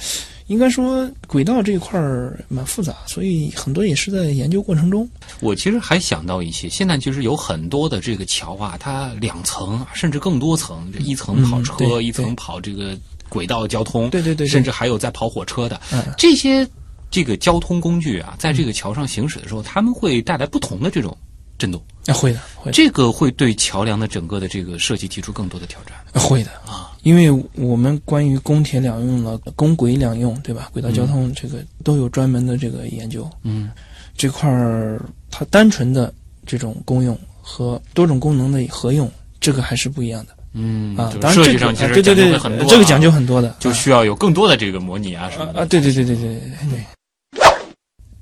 [0.46, 5.08] 应该说轨道这一块儿蛮复杂，所以很多也是在研究过程中。
[5.40, 12.96] 我其实还想到一些，现在其实有很多的这个桥啊，它两层啊甚至更多层，这一层跑车，嗯一层跑这个
[13.28, 15.80] 轨道交通，对对对对甚至还有在跑火车的。
[15.92, 16.68] 嗯这些
[17.10, 21.16] 这个交通工具啊，在这个桥上行驶的时候，他们会带来不同的这种
[21.56, 26.50] 震动，啊，会的，会的，这个会对桥梁的整个的这个设计提出更多的挑战会的。
[26.66, 26.92] 啊。
[27.02, 30.70] 因为我们关于公铁两用了，公轨两用，对吧？
[30.72, 33.28] 轨道交通这个都有专门的这个研究。
[33.42, 33.70] 嗯，
[34.16, 34.98] 这块儿
[35.30, 36.10] 它单纯的
[36.46, 41.20] 这种公用和多种功能的合用，这个还是不一样的嗯，啊就。
[41.28, 45.60] 是设计当然这个上其实讲究啊对对对很多啊，这个讲究很多的，啊就需要有更多的这个模拟啊什么的。
[45.60, 46.84] 啊啊，对对对对对对对。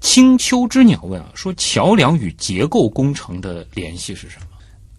[0.03, 4.47] 青丘之鸟问啊，说桥梁与结构工程的联系是什么？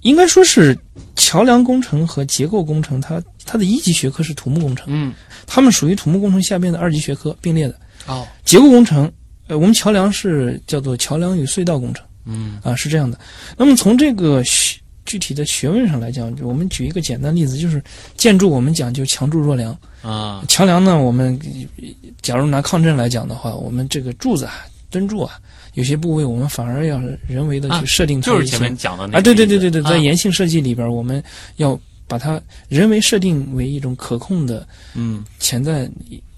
[0.01, 0.75] 应该说是
[1.15, 5.13] 桥梁工程和结构工程，它它的一级学科是土木工程，嗯，
[5.45, 7.79] 它们属于土木工程下边的二级学科并列的。
[8.07, 9.11] 哦，结构工程，
[9.47, 12.05] 呃，我们桥梁是叫做桥梁与隧道工程。
[12.25, 12.59] 嗯。
[12.63, 13.19] 啊，是这样的。
[13.57, 17.81] 那么从这个学具体的学问上来讲，我们举一个简单例子，就是
[18.17, 21.37] 建筑我们讲究强柱弱梁，啊，桥梁呢，我们
[21.77, 21.87] 呃
[22.21, 25.33] 假如拿抗震来讲的话，我们这个柱子啊、墩柱啊，
[25.73, 31.21] 有些部位我们反而要人为的啊去设定就是前面讲的那个啊，对对对对对，在岩性设计里边，我们
[31.55, 31.77] 要
[32.07, 32.39] 把它
[32.69, 35.89] 人为设定为一种可控的嗯，潜在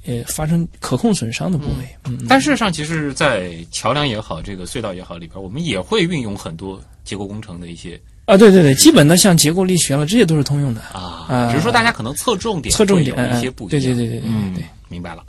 [0.07, 1.83] 呃发生可控损伤的部位。
[2.05, 10.79] 嗯，嗯但事实上，其实，在桥梁也好，这个隧道也好里边，我们也会运用很多结构工程的一些啊，对对对，基本的像结构力学了，这些都是通用的。
[10.93, 13.71] 啊，啊只是说大家可能侧重点侧重点一些不一样。
[13.71, 15.23] 对对对对对嗯对，明白了。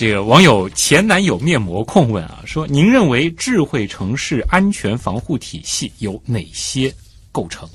[0.00, 6.90] 这个网友前男友面膜控问啊，说您认为智慧城市安全防护体系有哪些
[7.30, 7.68] 构成？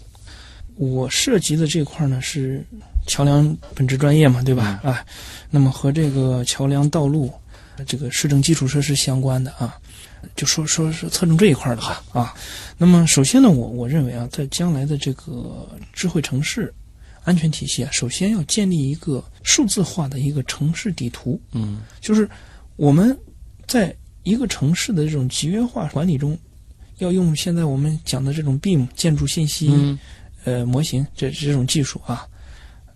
[0.76, 2.66] 我涉及的这块呢是
[3.06, 4.80] 桥梁本职专业嘛，对吧？
[4.84, 5.06] 啊，
[5.52, 7.32] 那么和这个桥梁、道路、
[7.86, 9.78] 这个市政基础设施相关的啊，
[10.36, 12.34] 就说说是侧重这一块的吧啊。
[12.76, 16.74] 那么首先呢，我我认为啊，在将来的这个智慧城市
[17.26, 22.30] 安全体系啊，首先要建立一个数字化的一个城市底图，嗯就是
[22.78, 23.18] 我们
[23.68, 26.38] 在一个城市的这种集约化管理中，
[27.00, 29.68] 要用现在我们讲的这种 BIM 建筑信息。
[29.70, 30.00] 嗯
[30.48, 32.24] 呃模型这这种技术啊，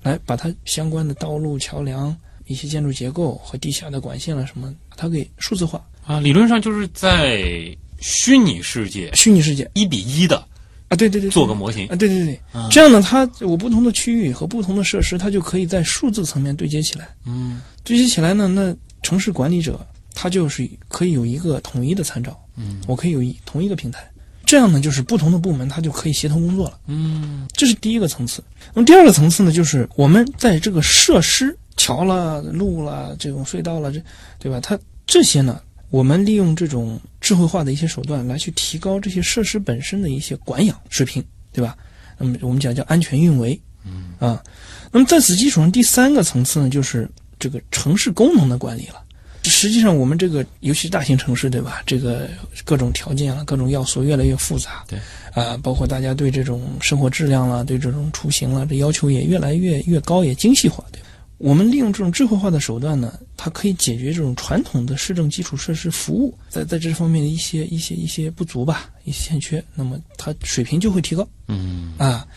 [0.03, 2.15] 来把它相关的道路、桥梁、
[2.45, 5.83] 一些建筑结构和地下的管线了什么，把它给数字化。
[6.05, 10.47] 啊，理论上就是在虚拟世界虚拟世界一比一的
[10.89, 17.07] 啊，对对对，做个模型啊，对对对，啊这样呢，它我不同的区域和不同的设施，它就可以在数字层面对接起来。
[17.25, 19.79] 嗯对接起来呢，那城市管理者
[20.13, 24.03] 他就是可以有一个统一的参照，嗯我可以有一同一个平台。
[24.45, 26.79] 这样呢，就是不同的部门它就可以协同工作了。
[26.87, 28.43] 嗯这是第一个层次。
[28.73, 34.01] 那么第二个层次呢，就是我们在这个设施、桥了、路了、这种隧道了，这
[34.39, 34.59] 对吧？
[34.59, 41.75] 它这些呢，我们利用这种智慧化的一些手段来去提高这些设施本身的一些管养水平，对吧？
[42.17, 44.43] 那么我们讲叫安全运维，嗯啊。
[44.91, 47.09] 那么在此基础上，第三个层次呢，就是
[47.39, 49.03] 这个城市功能的管理了。
[49.43, 51.81] 实际上，我们这个尤其是大型城市，对吧？
[51.85, 52.29] 这个
[52.65, 54.83] 各种条件啊，各种要素越来越复杂。
[54.87, 54.99] 对。
[55.33, 60.83] 啊，包括大家对这种生活质量啦，对这种出行啦，这要求也越来越越高，也精细化。
[60.91, 60.99] 对。
[61.39, 71.27] 我们利用这种智慧化的手段呢，它可以解决这种传统的市政基础设施服务在在这方面的一些一些一些不足吧，一些欠缺，那么它水平就会提高。
[71.47, 72.27] 嗯啊，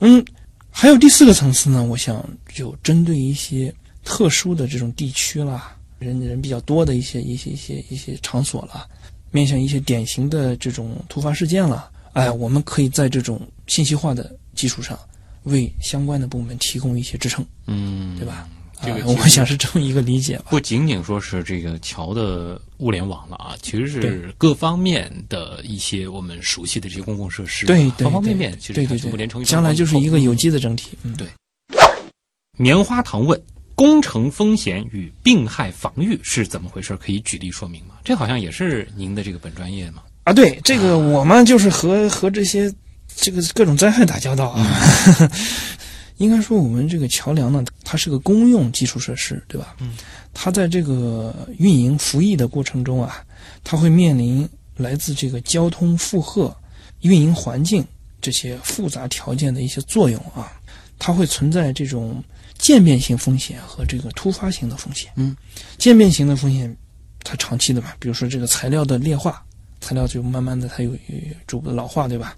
[0.00, 0.24] 嗯，
[0.70, 3.72] 还有第四个层次呢，我想就针对一些
[4.04, 8.88] 特殊的这种地区啦，人人比较多的一些一些一些一些场所啦，
[9.30, 14.98] 面向一些典型的这种突发事件啦，哎，我们可以在这种信息化的基础上，
[15.44, 18.48] 为相关的部门提供一些支撑，嗯，对吧？
[18.80, 20.44] 这个啊我想是这么一个理解吧。
[20.50, 30.96] 不仅仅说是这个桥的物联网了啊，其实是各方面的一些我们熟悉的这些公共设施啊，对对，方方面面其实它对对对，全部连成一将来就是一个有机的整体。
[31.02, 31.26] 嗯，对
[32.56, 33.40] 棉花糖问：
[33.74, 36.96] 工程风险与病害防御是怎么回事？
[36.98, 37.94] 可以举例说明吗？
[38.04, 40.04] 这好像也是您的这个本专业嘛？
[40.22, 42.72] 啊，对，这个我们就是和和这些
[43.20, 44.66] 这个各种灾害打交道啊。
[46.18, 49.76] 应该说，我们这个桥梁呢，它是个公用基础设施，对吧？
[49.80, 49.92] 嗯。
[50.34, 53.24] 它在这个运营服役的过程中啊，
[53.62, 56.54] 它会面临来自这个交通负荷、
[57.02, 57.84] 运营环境
[58.20, 60.52] 这些复杂条件的一些作用啊，
[60.98, 62.22] 它会存在这种
[62.58, 65.12] 渐变性风险和这个突发性的风险。
[65.14, 65.36] 嗯，
[65.76, 66.76] 渐变型的风险，
[67.22, 69.40] 它长期的嘛，比如说这个材料的劣化，
[69.80, 72.36] 材料就慢慢的它有有逐步的老化，对吧？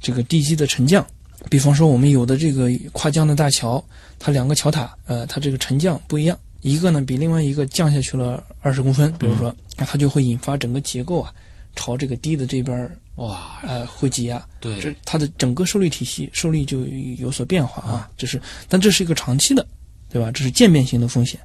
[0.00, 1.04] 这个地基的沉降，
[1.48, 3.82] 比方说我们有的这个跨江的大桥，
[4.18, 11.32] 它两个桥塔，呃，它这个沉降不一样，一个呢比另外一个降下去了二十公分，比如说，那它就会引发整个结构啊
[11.76, 16.84] 朝这个低的这边哇，呃会挤压，对，这它的整个受力体系受力就
[17.18, 19.66] 有所变化啊，这是，但这是一个长期的，
[20.08, 20.30] 对吧？
[20.32, 21.38] 这是渐变型的风险。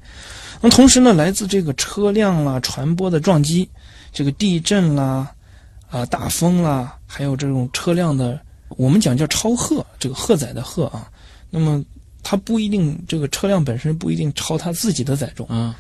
[0.62, 3.70] 那同时呢，来自这个车辆啦、传播的撞击，
[4.14, 5.30] 这个地震啦、
[5.90, 8.40] 啊大风啦，还有这种车辆的，
[8.78, 11.10] 我们讲叫超荷，这个荷载的荷啊，
[11.50, 11.84] 那么
[12.24, 15.76] 它不一定这个车辆本身不一定超它自己的载重，啊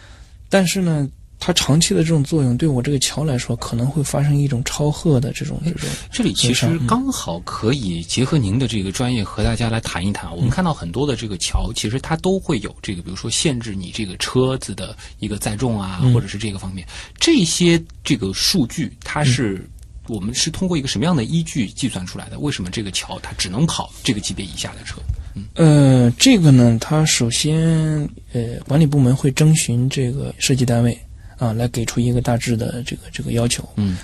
[0.50, 1.08] 但是呢。
[1.38, 10.34] 它长期的这种作用，对我这个桥来说，可能会发生一种超荷的这种这种这里其实刚好可以结合您的这个专业和大家来谈一谈。
[10.34, 16.88] 我们看到很多的这个桥，其实它都会有这个，比如说限制你这个车子的一个载重啊，嗯或者是这个方面，
[17.20, 19.56] 这些这个数据它是。
[19.56, 19.70] 嗯
[20.08, 22.39] 我们是通过一个什么样的依据计算出来的？
[22.39, 25.01] 为什么这个桥它只能跑这个级别以下的车？
[25.36, 30.97] 嗯呃，这个呢，它首先呃，管理部门会征询这个设计单位
[31.38, 33.68] 啊，来给出一个大致的这个这个要求。
[33.76, 33.97] 嗯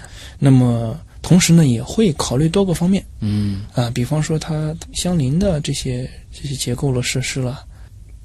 [0.44, 7.64] 那么同时呢，也会考虑多个方面嗯啊，比方说它相邻的这些这些结构了设施了，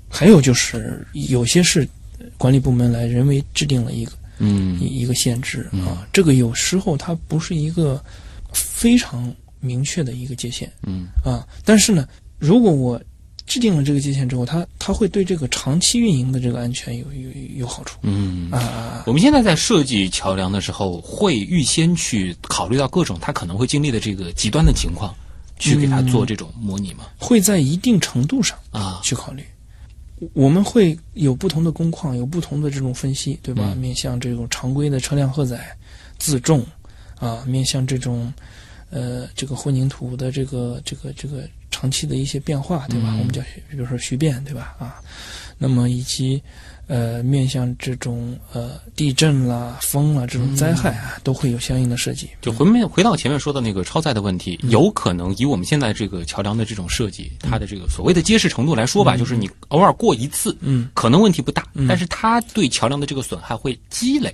[0.08, 1.86] 还有就是有些是
[2.38, 8.02] 管理部门来人为制定了一个嗯一一个限制嗯啊，这个有时候它不是一个
[8.52, 10.70] 非常明确的一个界限。
[10.82, 12.06] 嗯啊，但是呢，
[12.38, 13.00] 如果我
[13.46, 18.58] 制定了这个界限之后，它它会对这个长期运营的这个安全有有有好处嗯啊。
[18.58, 19.04] 啊！
[19.06, 25.14] 我们现在在设计桥梁的时候，会预先去考虑到各种它可能会经历的这个极端的情况，
[25.60, 27.04] 去给它做这种模拟吗？
[27.18, 29.44] 会在一定程度上啊，去考虑。
[30.32, 33.72] 我们会有不同的工况，有不同的这种分析，对吧？
[33.74, 35.76] 嗯面向这种常规的车辆荷载、
[36.18, 36.64] 自重
[37.18, 38.32] 啊，面向这种
[38.90, 43.10] 呃这个混凝土的这个这个这个长期的一些变化，对吧？
[43.12, 44.74] 嗯我们叫比如说徐变，对吧？
[44.78, 44.96] 啊，
[45.58, 46.42] 那么以及
[46.86, 52.28] 呃面向这种呃地震啦、风啦这种灾害啊，都会有相应的设计。
[52.40, 64.32] 就回面回到前面说的那个超载的问题，有可能以我们现在这个桥梁的这种设计，它的这个所谓的结实程度来说吧，就是你偶尔过一次，嗯，可能问题不大，嗯但是它对桥梁的这个损害会积累。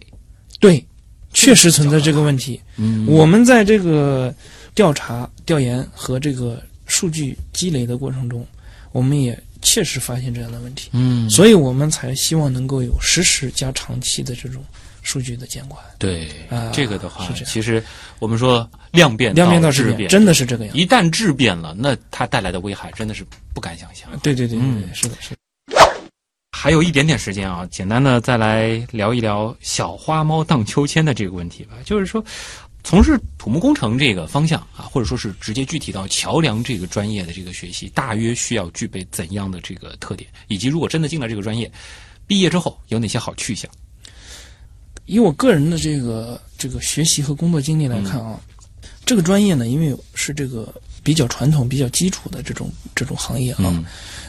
[0.60, 0.84] 对，
[1.32, 2.60] 确实存在这个问题。
[2.76, 4.34] 嗯我们在这个
[4.74, 8.46] 调查、调研和这个数据积累的过程中，
[8.92, 14.62] 我们也切实发现这样的问题，嗯，所以我们才希望能够有实时加长期的这种
[15.02, 15.82] 数据的监管。
[15.98, 17.82] 对啊这个的话是这，样其实
[18.18, 20.80] 我们说量变量变到质变，质真的是这个样子。
[20.80, 24.08] 一旦质变了，那它带来的危害真的是不敢想象。
[24.22, 25.36] 对对对对嗯，是的，是的。
[26.50, 31.74] 还有一点点时间啊，简单的再来聊一聊小花猫荡秋千的这个问题吧。
[31.84, 32.24] 就是说，
[32.84, 40.28] 从事土木工程这个方向啊，或者说是直接具体到桥梁这个专业的这个学习，大约需要具备怎样的这个特点？
[40.48, 41.70] 以及如果真的进了这个专业，
[42.26, 43.70] 毕业之后有哪些好去向？
[45.06, 48.40] 以我个人的这个这个学习和工作经历来看啊，
[49.04, 50.72] 这个专业呢，因为是这个
[51.02, 53.84] 比较传统、比较基础的这种这种行业啊，嗯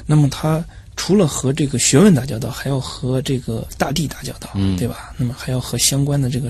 [0.05, 0.63] 那么它
[0.95, 5.13] 除了和这个学问打交道，还要和这个大地打交道，嗯对吧？
[5.17, 6.49] 那么还要和相关的这个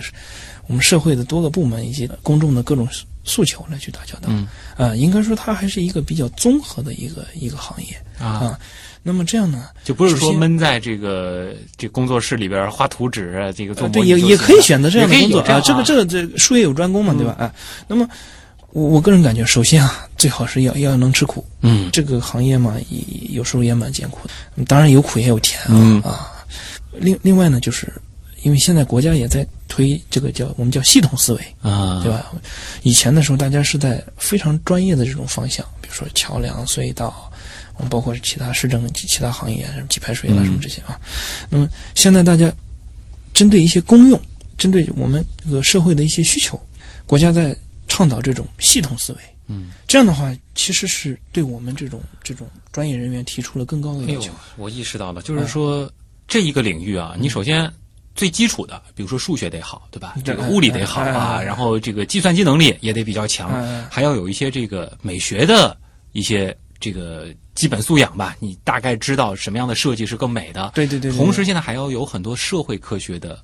[0.67, 2.87] 我们社会的多个部门以及公众的各种
[3.23, 4.27] 诉求来去打交道。
[4.27, 8.59] 嗯啊、应该说它还是一个比较综合的一个一个行业啊，啊。
[9.05, 15.59] 那么这样呢，就不是说闷在这个这工作室里边画图纸啊，这个做呃对，也也可以选择这样的工作啊。
[15.59, 17.33] 这个这个这术业有专攻嘛，对吧？
[17.37, 17.53] 啊，
[17.85, 18.07] 那么
[18.73, 21.45] 我我个人感觉，首先啊，最好是要要能吃苦。
[21.61, 22.99] 嗯这个行业嘛，也
[23.29, 26.31] 有时候也蛮艰苦的，当然有苦也有甜啊、嗯啊。
[26.91, 27.93] 另另外呢，就是
[28.41, 32.11] 因为现在国家也在推这个叫我们叫系统思维，啊，对？
[32.11, 32.31] 吧？
[32.81, 37.31] 以前的时候，大家是在非常专业的这种方向，比如说桥梁、隧道，
[37.77, 40.99] 我们包括其他市政、其其他行业，什么给排水啦、嗯什么这些啊。
[41.47, 42.51] 那么现在大家
[43.35, 44.19] 针对一些公用，
[44.57, 46.59] 针对我们这个社会的一些需求，
[47.05, 47.55] 国家在
[47.93, 49.19] 倡导这种系统思维。
[49.45, 55.87] 嗯，这样的话，其实是对我们这种这种专业人员提出了更高的要求。，我意识到了，就是说、
[56.27, 57.71] 这一个领域啊，你首先
[58.15, 60.15] 最基础的，比如说数学得好，对吧？
[60.25, 63.51] 这个物理得好啊，然后这个计算机能力也得比较强，
[63.91, 65.77] 还要有一些这个美学的
[66.13, 70.71] 一些这个基本素养吧，你大概知道什么样的设计是更美的。
[70.73, 73.39] 对对对对同时现在还要有很多社会科学的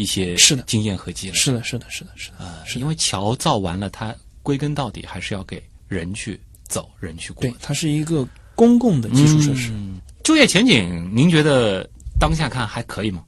[0.00, 1.34] 一些是的经验和积累。
[1.34, 2.36] 是的，是的，是的，是的。
[2.64, 9.70] 是，因为桥造完了，它归根到底还是要给人去走，人去过对。，它是一个公共的基础设施。
[9.72, 11.88] 嗯就业前景，您觉得
[12.20, 13.24] 当下看还可以吗？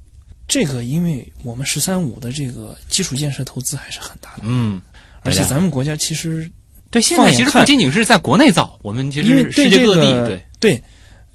[0.47, 4.81] 这个，因为我们“十三五”的这个基础建设投资还是很大的，嗯，
[5.23, 6.49] 而且咱们国家其实
[6.91, 10.83] 对现在其实不仅仅是在国内造，我们其因为实世界对这个各地对对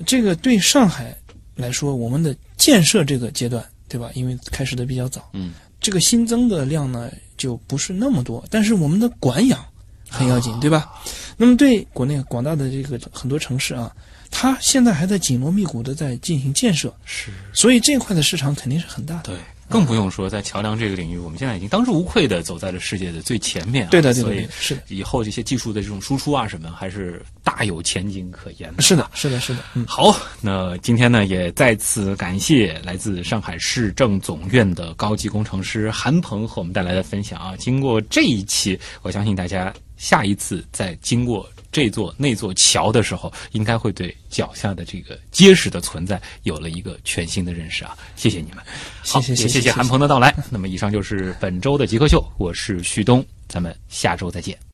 [0.06, 1.14] 这个对上海
[1.56, 4.10] 来说，我们的建设这个阶段，对吧？
[4.14, 9.64] 因为开始的比较早，嗯，这个新增的量呢就不是那么多，但是我们的管养
[10.10, 10.90] 很要紧，啊对吧？
[11.38, 13.96] 那么对国内广大的这个很多城市啊，
[14.32, 19.24] 它现在还在紧锣密鼓的在进行建设，是所以这块的市场肯定是很大的。
[19.24, 19.38] 对。
[19.70, 23.90] 更不用说，在桥梁这个领域，我们现在已经当之无愧的走在了世界的最前面、啊。
[23.92, 28.82] 对的，对的，所以，是的，以后这些技术的这种输出啊什么，还是大有前景可言的。
[28.82, 29.86] 是的，是的，是的，嗯。
[29.86, 37.56] 好，那今天呢，也再次感谢来自上海市政总院的高级工程师韩鹏和我们带来的分享啊。
[37.58, 41.48] 经过这一期，我相信大家下一次再经过
[41.78, 47.96] 这座那座桥的时候，应该会对脚下的这个结实的存在有了一个全新的认识啊。
[48.16, 48.58] 谢谢你们，
[49.04, 50.36] 好谢谢谢谢也谢谢韩鹏的到来。
[50.50, 54.67] 那么，以上就是本周的极客秀，我是旭东，咱们下周再见。